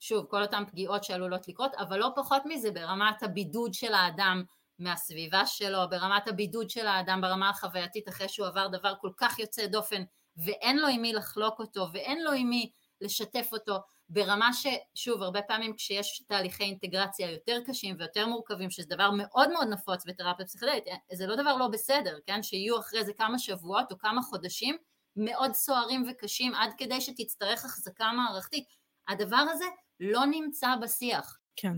[0.00, 4.42] שוב, כל אותן פגיעות שעלולות לקרות, אבל לא פחות מזה ברמת הבידוד של האדם
[4.78, 9.66] מהסביבה שלו, ברמת הבידוד של האדם ברמה החווייתית אחרי שהוא עבר דבר כל כך יוצא
[9.66, 10.02] דופן
[10.36, 12.70] ואין לו עם מי לחלוק אותו ואין לו עם מי
[13.00, 13.78] לשתף אותו
[14.08, 19.68] ברמה ששוב הרבה פעמים כשיש תהליכי אינטגרציה יותר קשים ויותר מורכבים שזה דבר מאוד מאוד
[19.68, 23.98] נפוץ בתרפיה פסיכדלית זה לא דבר לא בסדר כן שיהיו אחרי זה כמה שבועות או
[23.98, 24.76] כמה חודשים
[25.16, 28.64] מאוד סוערים וקשים עד כדי שתצטרך החזקה מערכתית
[29.08, 29.64] הדבר הזה
[30.00, 31.38] לא נמצא בשיח.
[31.56, 31.74] כן.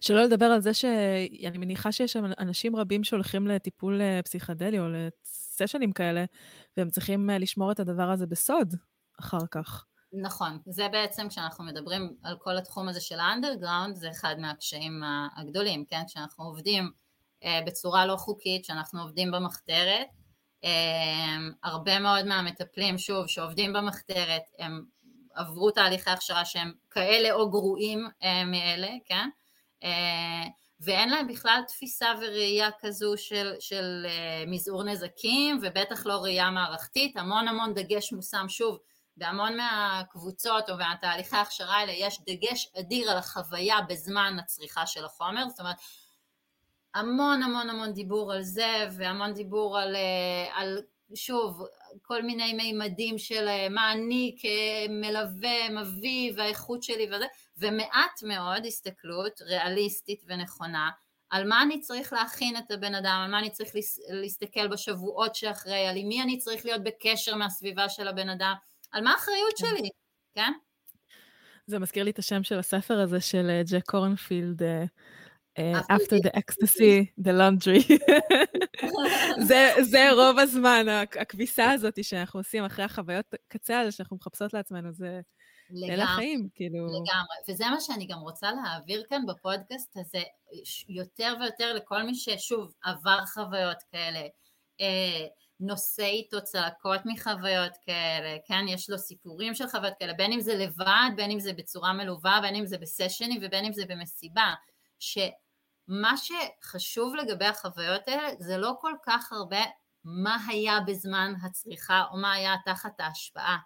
[0.00, 4.84] שלא לדבר על זה שאני מניחה שיש שם אנשים רבים שהולכים לטיפול אה, פסיכדלי או
[4.88, 6.24] לסשנים כאלה,
[6.76, 8.74] והם צריכים אה, לשמור את הדבר הזה בסוד
[9.20, 9.84] אחר כך.
[10.12, 15.02] נכון, זה בעצם כשאנחנו מדברים על כל התחום הזה של האנדרגראונד, זה אחד מהקשיים
[15.36, 16.02] הגדולים, כן?
[16.06, 16.90] כשאנחנו עובדים
[17.44, 20.06] אה, בצורה לא חוקית, כשאנחנו עובדים במחתרת,
[21.62, 24.84] הרבה מאוד מהמטפלים, שוב, שעובדים במחתרת, הם
[25.36, 29.28] עברו תהליכי הכשרה שהם כאלה או גרועים אה, מאלה, כן?
[29.84, 30.48] אה,
[30.80, 37.16] ואין להם בכלל תפיסה וראייה כזו של, של אה, מזעור נזקים ובטח לא ראייה מערכתית,
[37.16, 38.78] המון המון דגש מושם שוב
[39.16, 45.48] בהמון מהקבוצות או מהתהליכי ההכשרה האלה יש דגש אדיר על החוויה בזמן הצריכה של החומר,
[45.48, 45.76] זאת אומרת
[46.94, 50.82] המון המון המון דיבור על זה והמון דיבור על, אה, על
[51.14, 51.66] שוב
[52.02, 57.26] כל מיני מימדים של אה, מה אני כמלווה מביא והאיכות שלי וזה
[57.58, 60.90] ומעט מאוד הסתכלות ריאליסטית ונכונה
[61.30, 63.70] על מה אני צריך להכין את הבן אדם, על מה אני צריך
[64.08, 68.54] להסתכל בשבועות שאחרי, על עם מי אני צריך להיות בקשר מהסביבה של הבן אדם,
[68.96, 69.66] על מה האחריות כן.
[69.66, 69.88] שלי,
[70.34, 70.52] כן?
[71.66, 74.66] זה מזכיר לי את השם של הספר הזה של אה, ג'ק קורנפילד, uh,
[75.90, 77.98] After the ecstasy, the laundry.
[79.48, 80.86] זה, זה רוב הזמן,
[81.20, 85.20] הכביסה הזאת שאנחנו עושים אחרי החוויות קצה האלה שאנחנו מחפשות לעצמנו, זה...
[85.98, 86.86] החיים, כאילו...
[86.86, 90.22] לגמרי, וזה מה שאני גם רוצה להעביר כאן בפודקאסט הזה,
[90.88, 94.20] יותר ויותר לכל מי ששוב עבר חוויות כאלה,
[94.80, 95.26] אה,
[95.60, 100.54] נושא איתו צעקות מחוויות כאלה, כן, יש לו סיפורים של חוויות כאלה, בין אם זה
[100.54, 104.54] לבד, בין אם זה בצורה מלווה, בין אם זה בסשנים ובין אם זה במסיבה,
[104.98, 109.64] שמה שחשוב לגבי החוויות האלה זה לא כל כך הרבה
[110.04, 113.58] מה היה בזמן הצריכה או מה היה תחת ההשפעה,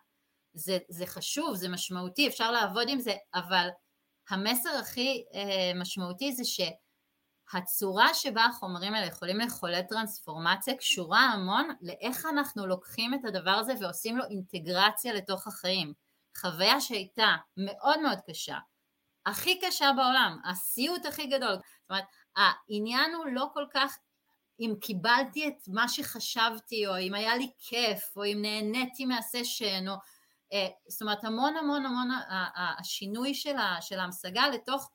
[0.54, 3.68] זה, זה חשוב, זה משמעותי, אפשר לעבוד עם זה, אבל
[4.30, 6.44] המסר הכי אה, משמעותי זה
[7.52, 13.72] שהצורה שבה החומרים האלה יכולים לחולל טרנספורמציה קשורה המון לאיך אנחנו לוקחים את הדבר הזה
[13.80, 15.92] ועושים לו אינטגרציה לתוך החיים.
[16.36, 18.58] חוויה שהייתה מאוד מאוד קשה,
[19.26, 22.04] הכי קשה בעולם, הסיוט הכי גדול, זאת אומרת
[22.36, 23.98] העניין הוא לא כל כך
[24.60, 29.94] אם קיבלתי את מה שחשבתי או אם היה לי כיף או אם נהניתי מהסשן או
[30.52, 32.08] אה, זאת אומרת המון המון המון
[32.56, 33.34] השינוי
[33.80, 34.90] של ההמשגה לתוך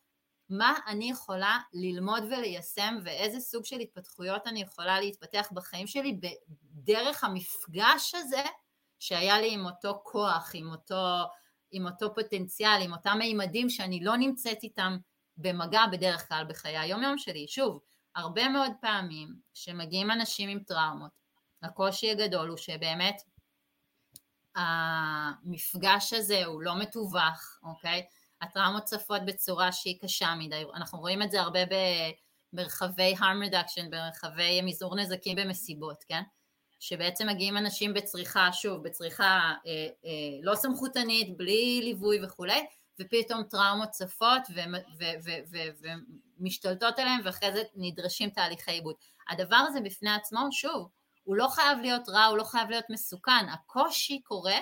[0.50, 6.20] מה אני יכולה ללמוד וליישם ואיזה סוג של התפתחויות אני יכולה להתפתח בחיים שלי
[6.64, 8.43] דרך המפגש הזה
[9.00, 11.06] שהיה לי עם אותו כוח, עם אותו,
[11.72, 14.98] עם אותו פוטנציאל, עם אותם מימדים שאני לא נמצאת איתם
[15.38, 17.48] במגע בדרך כלל בחיי היום יום שלי.
[17.48, 17.80] שוב,
[18.16, 21.12] הרבה מאוד פעמים שמגיעים אנשים עם טראומות,
[21.64, 23.22] הקושי הגדול הוא שבאמת
[24.56, 28.06] המפגש הזה הוא לא מתווך, אוקיי?
[28.46, 31.60] הטראומות צפות בצורה שהיא קשה מדי, אנחנו רואים את זה הרבה
[32.54, 36.22] במרחבי harm reduction, במרחבי מזעור נזקים במסיבות, כן?
[36.80, 39.72] שבעצם מגיעים אנשים בצריכה, שוב, בצריכה אה,
[40.06, 42.66] אה, לא סמכותנית, בלי ליווי וכולי,
[43.00, 44.41] ופתאום טראומות צפות
[46.39, 48.96] ומשתלטות עליהם ואחרי זה נדרשים תהליכי עיבוד.
[49.30, 50.89] הדבר הזה בפני עצמו, שוב,
[51.24, 54.58] הוא לא חייב להיות רע, הוא לא חייב להיות מסוכן, הקושי קורה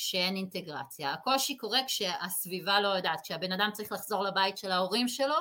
[0.00, 5.34] כשאין אינטגרציה, הקושי קורה כשהסביבה לא יודעת, כשהבן אדם צריך לחזור לבית של ההורים שלו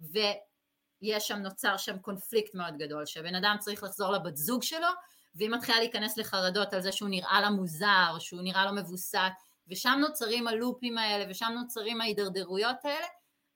[0.00, 4.88] ויש שם, נוצר שם קונפליקט מאוד גדול, שהבן אדם צריך לחזור לבת זוג שלו
[5.34, 9.32] והיא מתחילה להיכנס לחרדות על זה שהוא נראה לה מוזר, שהוא נראה לו מבוסת,
[9.68, 13.06] ושם נוצרים הלופים האלה ושם נוצרים ההידרדרויות האלה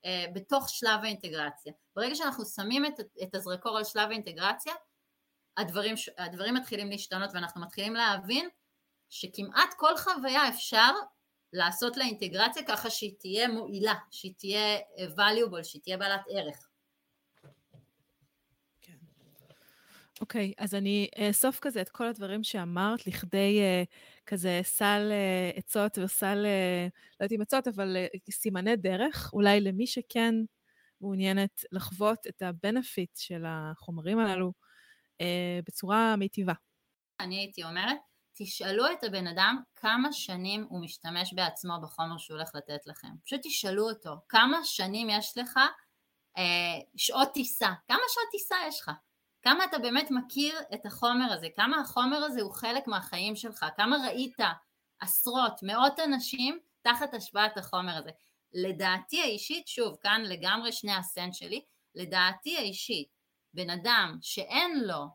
[0.04, 1.72] אה, בתוך שלב האינטגרציה.
[1.96, 4.74] ברגע שאנחנו שמים את, את הזרקור על שלב האינטגרציה,
[5.57, 8.48] הדברים, הדברים מתחילים להשתנות ואנחנו מתחילים להבין
[9.09, 10.90] שכמעט כל חוויה אפשר
[11.52, 14.78] לעשות לה אינטגרציה ככה שהיא תהיה מועילה, שהיא תהיה
[15.16, 16.68] valuable, שהיא תהיה בעלת ערך.
[18.80, 18.96] כן.
[20.20, 25.12] אוקיי, okay, אז אני אאסוף כזה את כל הדברים שאמרת לכדי uh, כזה סל
[25.54, 26.90] uh, עצות וסל, uh,
[27.20, 30.34] לא יודעת אם עצות, אבל uh, סימני דרך, אולי למי שכן
[31.00, 34.52] מעוניינת לחוות את הבנפיט של החומרים הללו,
[35.20, 36.52] אה, בצורה מיטיבה.
[37.20, 37.96] אני הייתי אומרת,
[38.39, 43.09] תשאלו את הבן אדם כמה שנים הוא משתמש בעצמו בחומר שהוא הולך לתת לכם.
[43.24, 45.61] פשוט תשאלו אותו, כמה שנים יש לך
[46.39, 46.43] אה,
[46.97, 48.91] שעות טיסה, כמה שעות טיסה יש לך?
[49.43, 53.97] כמה אתה באמת מכיר את החומר הזה, כמה החומר הזה הוא חלק מהחיים שלך, כמה
[54.07, 54.37] ראית
[55.01, 58.11] עשרות, מאות אנשים תחת השפעת החומר הזה.
[58.53, 61.64] לדעתי האישית, שוב, כאן לגמרי שני הסנט שלי,
[61.95, 63.09] לדעתי האישית,
[63.55, 65.07] בן אדם שאין לו,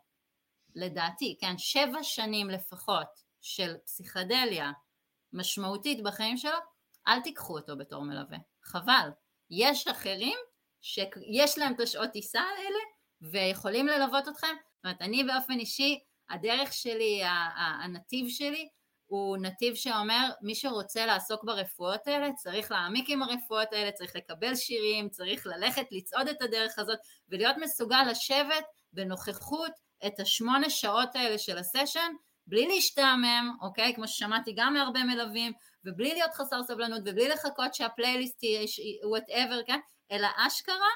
[0.75, 3.07] לדעתי, כן, שבע שנים לפחות
[3.41, 4.71] של פסיכדליה
[5.33, 6.57] משמעותית בחיים שלו,
[7.07, 9.09] אל תיקחו אותו בתור מלווה, חבל.
[9.49, 10.37] יש אחרים
[10.81, 12.79] שיש להם את השעות טיסה האלה
[13.21, 14.47] ויכולים ללוות אתכם.
[14.47, 15.99] זאת אומרת, אני באופן אישי,
[16.29, 17.21] הדרך שלי,
[17.83, 18.69] הנתיב שלי,
[19.11, 24.55] הוא נתיב שאומר מי שרוצה לעסוק ברפואות האלה צריך להעמיק עם הרפואות האלה, צריך לקבל
[24.55, 26.99] שירים, צריך ללכת לצעוד את הדרך הזאת
[27.29, 28.63] ולהיות מסוגל לשבת
[28.93, 29.71] בנוכחות
[30.07, 32.13] את השמונה שעות האלה של ה session
[32.47, 33.95] בלי להשתעמם, אוקיי?
[33.95, 35.53] כמו ששמעתי גם מהרבה מלווים
[35.85, 38.67] ובלי להיות חסר סבלנות ובלי לחכות שהפלייליסט יהיה
[39.03, 39.79] whatever, כן?
[40.11, 40.89] אלא אשכרה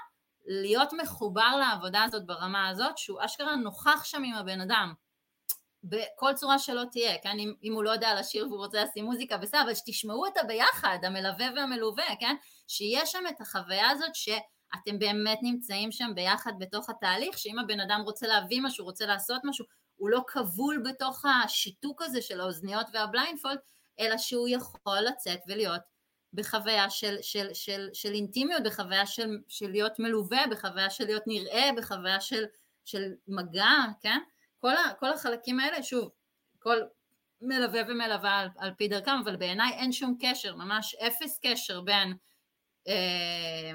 [0.45, 4.93] להיות מחובר לעבודה הזאת ברמה הזאת שהוא אשכרה נוכח שם עם הבן אדם
[5.83, 7.39] בכל צורה שלא תהיה, כן?
[7.39, 10.97] אם, אם הוא לא יודע לשיר והוא רוצה לשים מוזיקה בסדר, אבל שתשמעו אותה ביחד,
[11.03, 12.35] המלווה והמלווה, כן?
[12.67, 14.15] שיש שם את החוויה הזאת
[14.75, 19.41] שאתם באמת נמצאים שם ביחד בתוך התהליך, שאם הבן אדם רוצה להביא משהו, רוצה לעשות
[19.43, 19.65] משהו,
[19.95, 23.57] הוא לא כבול בתוך השיתוק הזה של האוזניות והבליינדפולד,
[23.99, 25.81] אלא שהוא יכול לצאת ולהיות
[26.33, 31.69] בחוויה של, של, של, של אינטימיות, בחוויה של, של להיות מלווה, בחוויה של להיות נראה,
[31.77, 32.45] בחוויה של,
[32.85, 34.19] של מגע, כן?
[34.59, 36.09] כל, ה, כל החלקים האלה, שוב,
[36.59, 36.77] כל
[37.41, 42.13] מלווה ומלווה על, על פי דרכם, אבל בעיניי אין שום קשר, ממש אפס קשר בין
[42.87, 43.73] אה,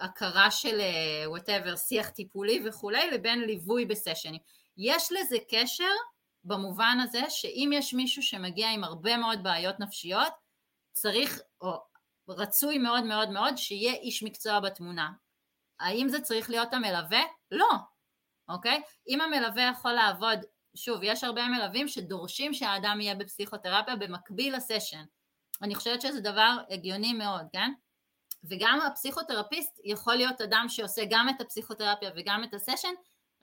[0.00, 0.80] הכרה של
[1.26, 4.40] וואטאבר, אה, שיח טיפולי וכולי, לבין ליווי בסשנים.
[4.76, 5.92] יש לזה קשר
[6.44, 10.32] במובן הזה שאם יש מישהו שמגיע עם הרבה מאוד בעיות נפשיות,
[10.92, 11.72] צריך, או
[12.28, 15.10] רצוי מאוד מאוד מאוד, שיהיה איש מקצוע בתמונה.
[15.80, 17.22] האם זה צריך להיות המלווה?
[17.50, 17.70] לא,
[18.48, 18.82] אוקיי?
[19.08, 20.38] אם המלווה יכול לעבוד,
[20.76, 25.04] שוב, יש הרבה מלווים שדורשים שהאדם יהיה בפסיכותרפיה במקביל לסשן.
[25.62, 27.72] אני חושבת שזה דבר הגיוני מאוד, כן?
[28.48, 32.94] וגם הפסיכותרפיסט יכול להיות אדם שעושה גם את הפסיכותרפיה וגם את הסשן,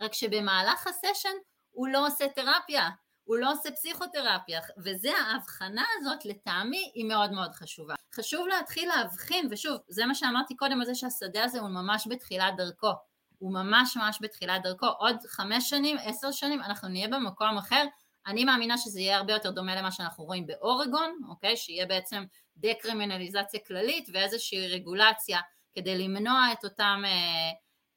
[0.01, 1.33] רק שבמהלך הסשן
[1.71, 2.89] הוא לא עושה תרפיה,
[3.23, 7.95] הוא לא עושה פסיכותרפיה, וזה ההבחנה הזאת לטעמי היא מאוד מאוד חשובה.
[8.15, 12.55] חשוב להתחיל להבחין, ושוב, זה מה שאמרתי קודם על זה שהשדה הזה הוא ממש בתחילת
[12.57, 12.91] דרכו.
[13.37, 17.85] הוא ממש ממש בתחילת דרכו, עוד חמש שנים, עשר שנים, אנחנו נהיה במקום אחר.
[18.27, 21.57] אני מאמינה שזה יהיה הרבה יותר דומה למה שאנחנו רואים באורגון, אוקיי?
[21.57, 22.23] שיהיה בעצם
[22.57, 25.39] דקרימינליזציה כללית ואיזושהי רגולציה
[25.73, 27.51] כדי למנוע את אותן אה,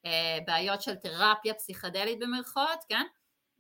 [0.06, 3.06] אה, בעיות של תרפיה פסיכדלית במרכאות, כן?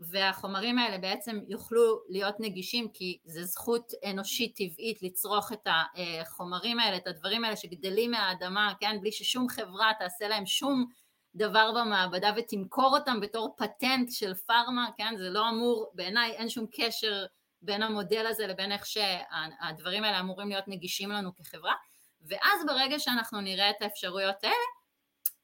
[0.00, 6.96] והחומרים האלה בעצם יוכלו להיות נגישים כי זו זכות אנושית טבעית לצרוך את החומרים האלה,
[6.96, 9.00] את הדברים האלה שגדלים מהאדמה, כן?
[9.00, 10.86] בלי ששום חברה תעשה להם שום
[11.34, 15.14] דבר במעבדה ותמכור אותם בתור פטנט של פארמה, כן?
[15.18, 17.26] זה לא אמור, בעיניי אין שום קשר
[17.64, 21.74] בין המודל הזה לבין איך שהדברים האלה אמורים להיות נגישים לנו כחברה,
[22.22, 24.54] ואז ברגע שאנחנו נראה את האפשרויות האלה,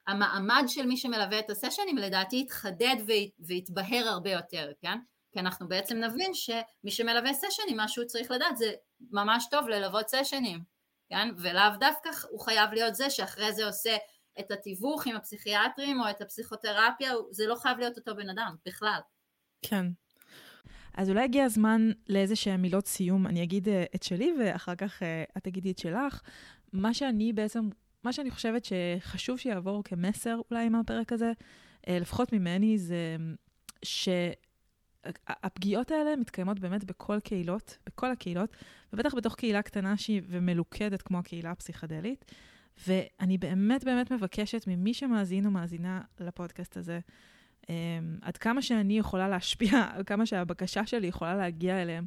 [0.06, 2.96] המעמד של מי שמלווה את הסשנים לדעתי יתחדד
[3.38, 4.98] ויתבהר הרבה יותר, כן?
[5.32, 8.72] כי אנחנו בעצם נבין שמי שמלווה סשנים, מה שהוא צריך לדעת זה
[9.10, 10.64] ממש טוב ללוות סשנים,
[11.08, 11.28] כן?
[11.38, 13.96] ולאו דווקא הוא חייב להיות זה שאחרי זה עושה
[14.40, 19.00] את התיווך עם הפסיכיאטרים או את הפסיכותרפיה, זה לא חייב להיות אותו בן אדם, בכלל.
[19.62, 19.86] כן.
[20.94, 23.26] אז אולי הגיע הזמן לאיזה שהם מילות סיום.
[23.26, 25.04] אני אגיד uh, את שלי ואחר כך uh,
[25.36, 26.20] את תגידי את שלך.
[26.72, 27.68] מה שאני בעצם,
[28.04, 33.16] מה שאני חושבת שחשוב שיעבור כמסר אולי מהפרק הזה, uh, לפחות ממני, זה
[33.84, 38.56] שהפגיעות האלה מתקיימות באמת בכל קהילות, בכל הקהילות,
[38.92, 42.24] ובטח בתוך קהילה קטנה שהיא ומלוכדת כמו הקהילה הפסיכדלית.
[42.88, 47.00] ואני באמת באמת מבקשת ממי שמאזין או מאזינה לפודקאסט הזה,
[48.22, 52.04] עד כמה שאני יכולה להשפיע, עד כמה שהבקשה שלי יכולה להגיע אליהם,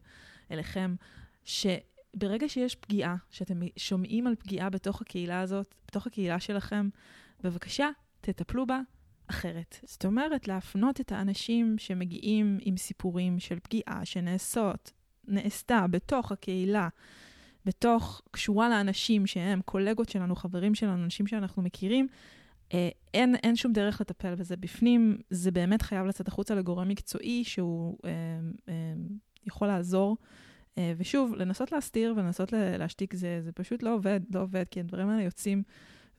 [0.52, 0.96] אליכם,
[1.44, 6.90] שברגע שיש פגיעה, שאתם שומעים על פגיעה בתוך הקהילה הזאת, בתוך הקהילה שלכם,
[7.44, 7.90] בבקשה,
[8.22, 8.80] תטפלו בה
[9.28, 9.80] אחרת.
[9.86, 14.92] זאת אומרת, להפנות את האנשים שמגיעים עם סיפורים של פגיעה שנעשות,
[15.28, 16.90] נעשתה בתוך הקהילה,
[17.66, 22.08] בתוך, קשורה לאנשים שהם קולגות שלנו, חברים שלנו, אנשים שאנחנו מכירים,
[23.14, 27.98] אין, אין שום דרך לטפל בזה בפנים, זה באמת חייב לצאת החוצה לגורם מקצועי שהוא
[28.06, 28.10] אה,
[28.70, 28.94] אה,
[29.46, 30.18] יכול לעזור.
[30.78, 35.10] אה, ושוב, לנסות להסתיר ולנסות להשתיק זה, זה פשוט לא עובד, לא עובד, כי הדברים
[35.10, 35.64] האלה יוצאים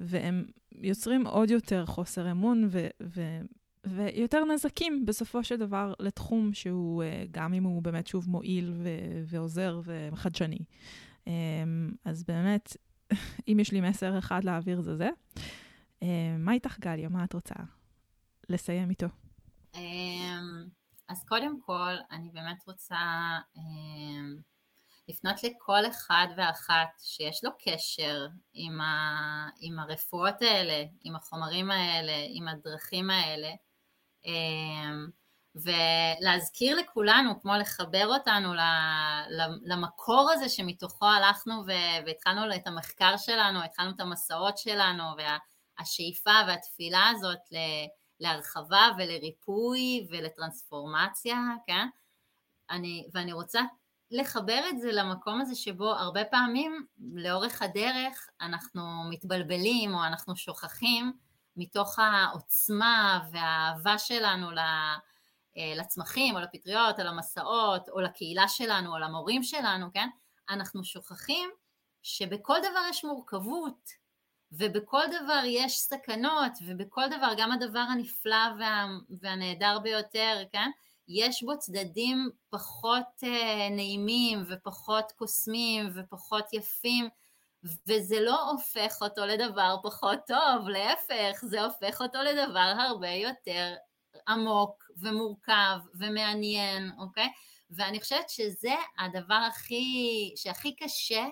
[0.01, 3.41] והם יוצרים עוד יותר חוסר אמון ו, ו,
[3.87, 8.89] ויותר נזקים בסופו של דבר לתחום שהוא, אה, גם אם הוא באמת שוב מועיל ו,
[9.27, 10.59] ועוזר וחדשני.
[11.27, 11.33] אמ,
[12.05, 12.77] אז באמת,
[13.49, 15.09] אם יש לי מסר אחד להעביר זה זה.
[16.05, 17.09] אמ, מה איתך, גליה?
[17.09, 17.55] מה את רוצה
[18.49, 19.07] לסיים איתו?
[19.75, 20.67] אמ,
[21.09, 22.97] אז קודם כל, אני באמת רוצה
[25.09, 32.13] לפנות לכל אחד ואחת שיש לו קשר עם, ה, עם הרפואות האלה, עם החומרים האלה,
[32.29, 33.51] עם הדרכים האלה.
[35.55, 38.55] ולהזכיר לכולנו, כמו לחבר אותנו
[39.63, 41.63] למקור הזה שמתוכו הלכנו
[42.07, 45.03] והתחלנו את המחקר שלנו, התחלנו את המסעות שלנו,
[45.79, 47.39] והשאיפה והתפילה הזאת
[48.21, 51.89] להרחבה ולריפוי ולטרנספורמציה, כן?
[52.71, 53.61] אני, ואני רוצה
[54.11, 61.13] לחבר את זה למקום הזה שבו הרבה פעמים לאורך הדרך אנחנו מתבלבלים או אנחנו שוכחים
[61.57, 69.43] מתוך העוצמה והאהבה שלנו אה, לצמחים או לפטריות או למסעות או לקהילה שלנו או למורים
[69.43, 70.09] שלנו, כן?
[70.51, 71.51] אנחנו שוכחים
[72.03, 73.91] שבכל דבר יש מורכבות
[74.59, 78.87] ובכל דבר יש סכנות ובכל דבר, גם הדבר הנפלא וה,
[79.21, 80.71] והנהדר ביותר, כן?
[81.09, 83.27] יש בו צדדים פחות uh,
[83.71, 87.09] נעימים ופחות קוסמים ופחות יפים,
[87.89, 93.75] וזה לא הופך אותו לדבר פחות טוב, להפך, זה הופך אותו לדבר הרבה יותר
[94.29, 97.29] עמוק ומורכב ומעניין, אוקיי?
[97.71, 101.25] ואני חושבת שזה הדבר הכי, שהכי קשה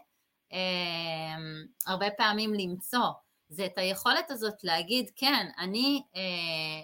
[1.87, 3.09] הרבה פעמים למצוא,
[3.49, 6.83] זה את היכולת הזאת להגיד, כן, אני, אה,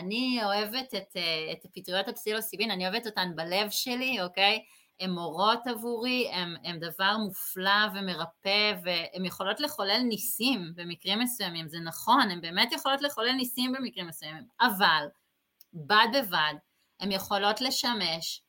[0.00, 4.64] אני אוהבת את, אה, את פטריות הפסילוסיבין, אני אוהבת אותן בלב שלי, אוקיי?
[5.00, 6.30] הן מורות עבורי,
[6.64, 13.02] הן דבר מופלא ומרפא, והן יכולות לחולל ניסים במקרים מסוימים, זה נכון, הן באמת יכולות
[13.02, 15.06] לחולל ניסים במקרים מסוימים, אבל
[15.74, 16.54] בד בבד
[17.00, 18.42] הן יכולות לשמש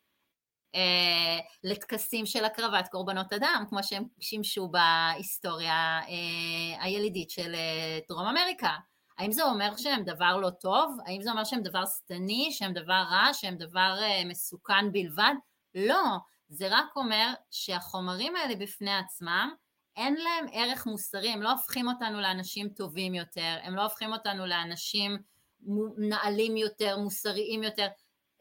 [0.76, 8.28] אה, לטקסים של הקרבת קורבנות אדם, כמו שהם שימשו בהיסטוריה אה, הילידית של אה, דרום
[8.28, 8.76] אמריקה.
[9.17, 10.97] האם זה אומר שהם דבר לא טוב?
[11.05, 15.34] האם זה אומר שהם דבר שטני, שהם דבר רע, שהם דבר אה, מסוכן בלבד?
[15.76, 16.03] לא,
[16.49, 19.53] זה רק אומר שהחומרים האלה בפני עצמם,
[19.95, 24.45] אין להם ערך מוסרי, הם לא הופכים אותנו לאנשים טובים יותר, הם לא הופכים אותנו
[24.45, 25.17] לאנשים
[25.97, 27.88] נעלים יותר, מוסריים יותר,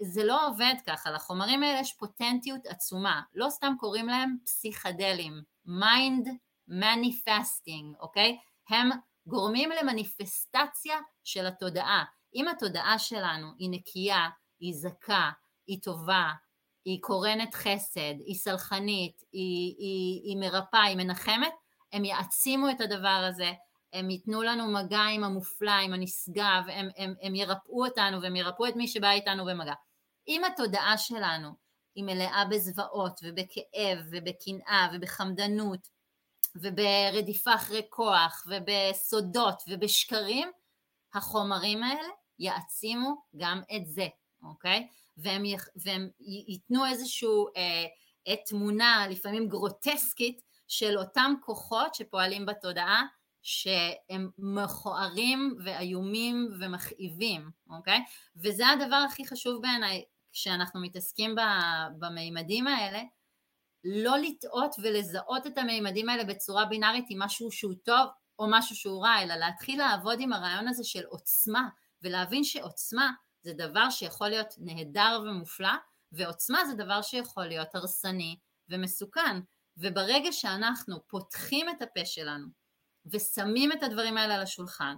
[0.02, 6.28] זה לא עובד ככה, לחומרים האלה יש פוטנטיות עצומה, לא סתם קוראים להם פסיכדלים, mind
[6.68, 8.38] manifesting, אוקיי?
[8.68, 8.90] הם
[9.26, 12.04] גורמים למניפסטציה של התודעה.
[12.34, 14.28] אם התודעה שלנו היא נקייה,
[14.60, 15.30] היא זכה,
[15.66, 16.32] היא טובה,
[16.84, 21.52] היא קורנת חסד, היא סלחנית, היא, היא, היא מרפאה, היא מנחמת,
[21.92, 23.52] הם יעצימו את הדבר הזה,
[23.92, 28.68] הם ייתנו לנו מגע עם המופלא, עם הנשגב, הם, הם, הם ירפאו אותנו והם ירפאו
[28.68, 29.72] את מי שבא איתנו במגע.
[30.28, 31.50] אם התודעה שלנו
[31.94, 35.88] היא מלאה בזוועות ובכאב ובקנאה ובחמדנות
[36.56, 40.48] וברדיפה אחרי כוח ובסודות ובשקרים,
[41.14, 42.08] החומרים האלה
[42.38, 44.06] יעצימו גם את זה,
[44.42, 44.88] אוקיי?
[45.16, 53.04] והם, יח, והם ייתנו איזושהי אה, תמונה לפעמים גרוטסקית של אותם כוחות שפועלים בתודעה
[53.42, 58.00] שהם מכוערים ואיומים ומכאיבים, אוקיי?
[58.36, 60.04] וזה הדבר הכי חשוב בעיניי
[60.38, 61.34] כשאנחנו מתעסקים
[61.98, 63.02] במימדים האלה,
[63.84, 68.08] לא לטעות ולזהות את המימדים האלה בצורה בינארית עם משהו שהוא טוב
[68.38, 71.68] או משהו שהוא רע, אלא להתחיל לעבוד עם הרעיון הזה של עוצמה,
[72.02, 73.10] ולהבין שעוצמה
[73.42, 75.72] זה דבר שיכול להיות נהדר ומופלא,
[76.12, 78.36] ועוצמה זה דבר שיכול להיות הרסני
[78.68, 79.40] ומסוכן.
[79.76, 82.46] וברגע שאנחנו פותחים את הפה שלנו
[83.06, 84.96] ושמים את הדברים האלה על השולחן,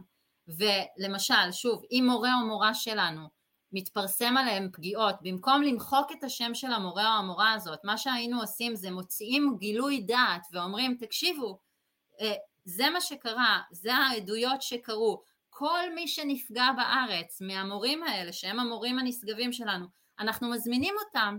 [0.49, 3.40] ולמשל, שוב, אם מורה או מורה שלנו
[3.73, 8.77] מתפרסם עליהם פגיעות, במקום למחוק את השם של המורה או המורה הזאת, מה שהיינו עושים
[8.77, 11.59] זה מוציאים גילוי דעת ואומרים, תקשיבו,
[12.21, 18.99] אה, זה מה שקרה, זה העדויות שקרו, כל מי שנפגע בארץ מהמורים האלה, שהם המורים
[18.99, 19.87] הנשגבים שלנו,
[20.19, 21.39] אנחנו מזמינים אותם,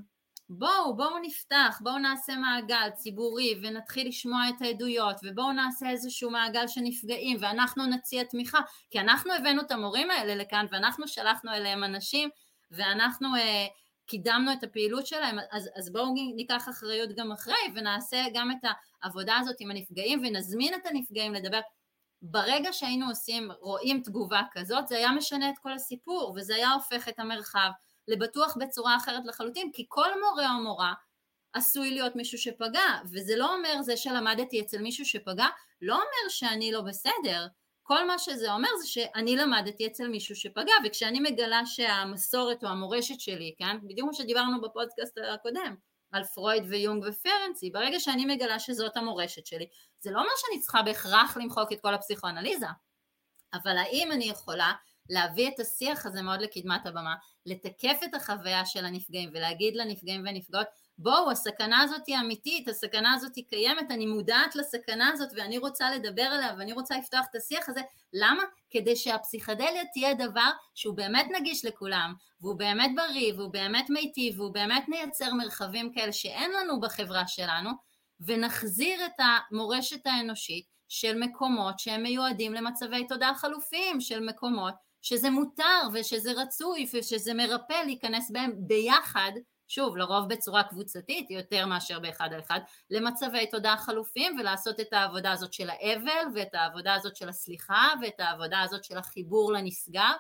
[0.54, 6.68] בואו, בואו נפתח, בואו נעשה מעגל ציבורי ונתחיל לשמוע את העדויות ובואו נעשה איזשהו מעגל
[6.68, 11.84] של נפגעים ואנחנו נציע תמיכה, כי אנחנו הבאנו את המורים האלה לכאן ואנחנו שלחנו אליהם
[11.84, 12.30] אנשים
[12.72, 13.68] ואנחנו אה,
[14.06, 18.70] קידמנו את הפעילות שלהם, אז, אז בואו ניקח אחריות גם אחרי ונעשה גם את
[19.04, 21.60] העבודה הזאת עם הנפגעים ונזמין את הנפגעים לדבר.
[22.22, 27.08] ברגע שהיינו עושים, רואים תגובה כזאת, זה היה משנה את כל הסיפור, וזה היה הופך
[27.08, 27.70] את המרחב
[28.08, 30.94] לבטוח בצורה אחרת לחלוטין, כי כל מורה או מורה
[31.54, 35.48] עשוי להיות מישהו שפגע, וזה לא אומר זה שלמדתי אצל מישהו שפגע,
[35.82, 37.48] לא אומר שאני לא בסדר,
[37.84, 43.20] כל מה שזה אומר זה שאני למדתי אצל מישהו שפגע, וכשאני מגלה שהמסורת או המורשת
[43.20, 45.76] שלי, כן, בדיוק כמו שדיברנו בפודקאסט הקודם,
[46.12, 49.66] על פרויד ויונג ופרנסי, ברגע שאני מגלה שזאת המורשת שלי,
[50.00, 52.68] זה לא אומר שאני צריכה בהכרח למחוק את כל הפסיכואנליזה,
[53.54, 54.74] אבל האם אני יכולה
[55.12, 60.68] להביא את השיח הזה מאוד לקדמת הבמה, לתקף את החוויה של הנפגעים ולהגיד לנפגעים והנפגעות
[60.98, 65.92] בואו הסכנה הזאת היא אמיתית, הסכנה הזאת היא קיימת, אני מודעת לסכנה הזאת ואני רוצה
[65.92, 67.82] לדבר עליה ואני רוצה לפתוח את השיח הזה,
[68.14, 68.44] למה?
[68.70, 74.54] כדי שהפסיכדליה תהיה דבר שהוא באמת נגיש לכולם והוא באמת בריא והוא באמת מיטיב והוא
[74.54, 77.70] באמת מייצר מרחבים כאלה שאין לנו בחברה שלנו
[78.20, 85.88] ונחזיר את המורשת האנושית של מקומות שהם מיועדים למצבי תודעה חלופיים, של מקומות שזה מותר
[85.94, 89.32] ושזה רצוי ושזה מרפא להיכנס בהם ביחד,
[89.68, 95.32] שוב, לרוב בצורה קבוצתית יותר מאשר באחד על אחד, למצבי תודעה חלופיים ולעשות את העבודה
[95.32, 100.12] הזאת של האבל ואת העבודה הזאת של הסליחה ואת העבודה הזאת של החיבור לנסגר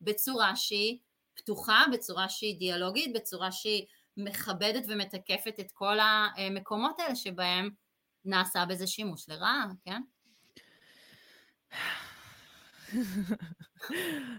[0.00, 0.98] בצורה שהיא
[1.34, 7.70] פתוחה, בצורה שהיא דיאלוגית, בצורה שהיא מכבדת ומתקפת את כל המקומות האלה שבהם
[8.24, 10.02] נעשה בזה שימוש לרעה, כן?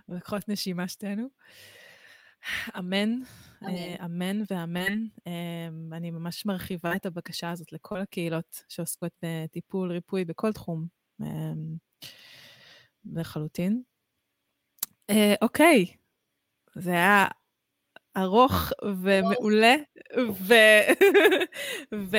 [0.09, 1.27] לקחות נשימה שתינו.
[2.77, 3.09] אמן,
[4.05, 5.05] אמן ואמן.
[5.91, 10.87] אני ממש מרחיבה את הבקשה הזאת לכל הקהילות שעוסקות בטיפול, ריפוי, בכל תחום.
[13.05, 13.81] לחלוטין.
[15.41, 15.85] אוקיי,
[16.75, 17.27] זה היה
[18.17, 18.71] ארוך
[19.03, 19.75] ומעולה,
[20.31, 20.53] ו...
[22.11, 22.17] ו...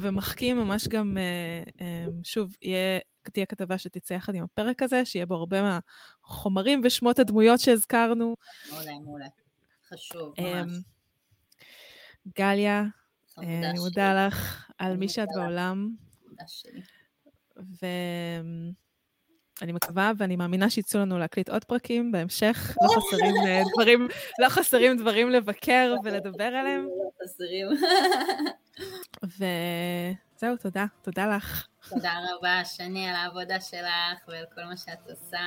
[0.00, 1.16] ומחכים ממש גם,
[2.24, 3.00] שוב, יהיה,
[3.30, 8.36] תהיה כתבה שתצא יחד עם הפרק הזה, שיהיה בו הרבה מהחומרים ושמות הדמויות שהזכרנו.
[8.70, 9.26] מעולה, מעולה.
[9.88, 10.72] חשוב, ממש.
[12.38, 12.84] גליה,
[13.38, 15.90] אני מודה לך על מי שאת בעולם.
[16.28, 16.80] תודה שלי.
[19.62, 22.76] אני מקווה ואני מאמינה שיצאו לנו להקליט עוד פרקים בהמשך.
[22.82, 23.34] לא חסרים
[23.74, 24.08] דברים,
[24.38, 26.84] לא חסרים דברים לבקר ולדבר עליהם.
[26.84, 27.68] לא חסרים.
[30.36, 30.86] וזהו, תודה.
[31.02, 31.66] תודה לך.
[31.88, 35.38] תודה רבה, שני, על העבודה שלך ועל כל מה שאת עושה.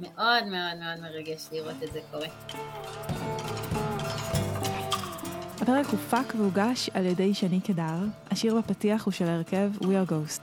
[0.00, 2.26] מאוד מאוד מאוד מרגש לראות את זה קורה.
[5.60, 7.98] הפרק הופק והוגש על ידי שני קדר.
[8.30, 10.42] השיר בפתיח הוא של ההרכב We are Ghost.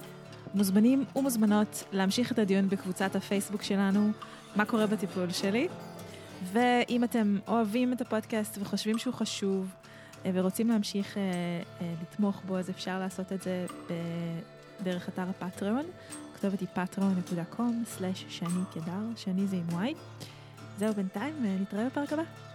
[0.53, 4.11] מוזמנים ומוזמנות להמשיך את הדיון בקבוצת הפייסבוק שלנו,
[4.55, 5.67] מה קורה בטיפול שלי.
[6.43, 9.73] ואם אתם אוהבים את הפודקאסט וחושבים שהוא חשוב
[10.24, 11.22] ורוצים להמשיך אה,
[11.82, 13.65] אה, לתמוך בו, אז אפשר לעשות את זה
[14.84, 15.86] דרך אתר הפטריון.
[16.34, 19.93] הכתובת היא patreon.com/שני קדר, שני זה עם וואי.
[20.78, 22.47] זהו בינתיים, נתראה בפרק הבא.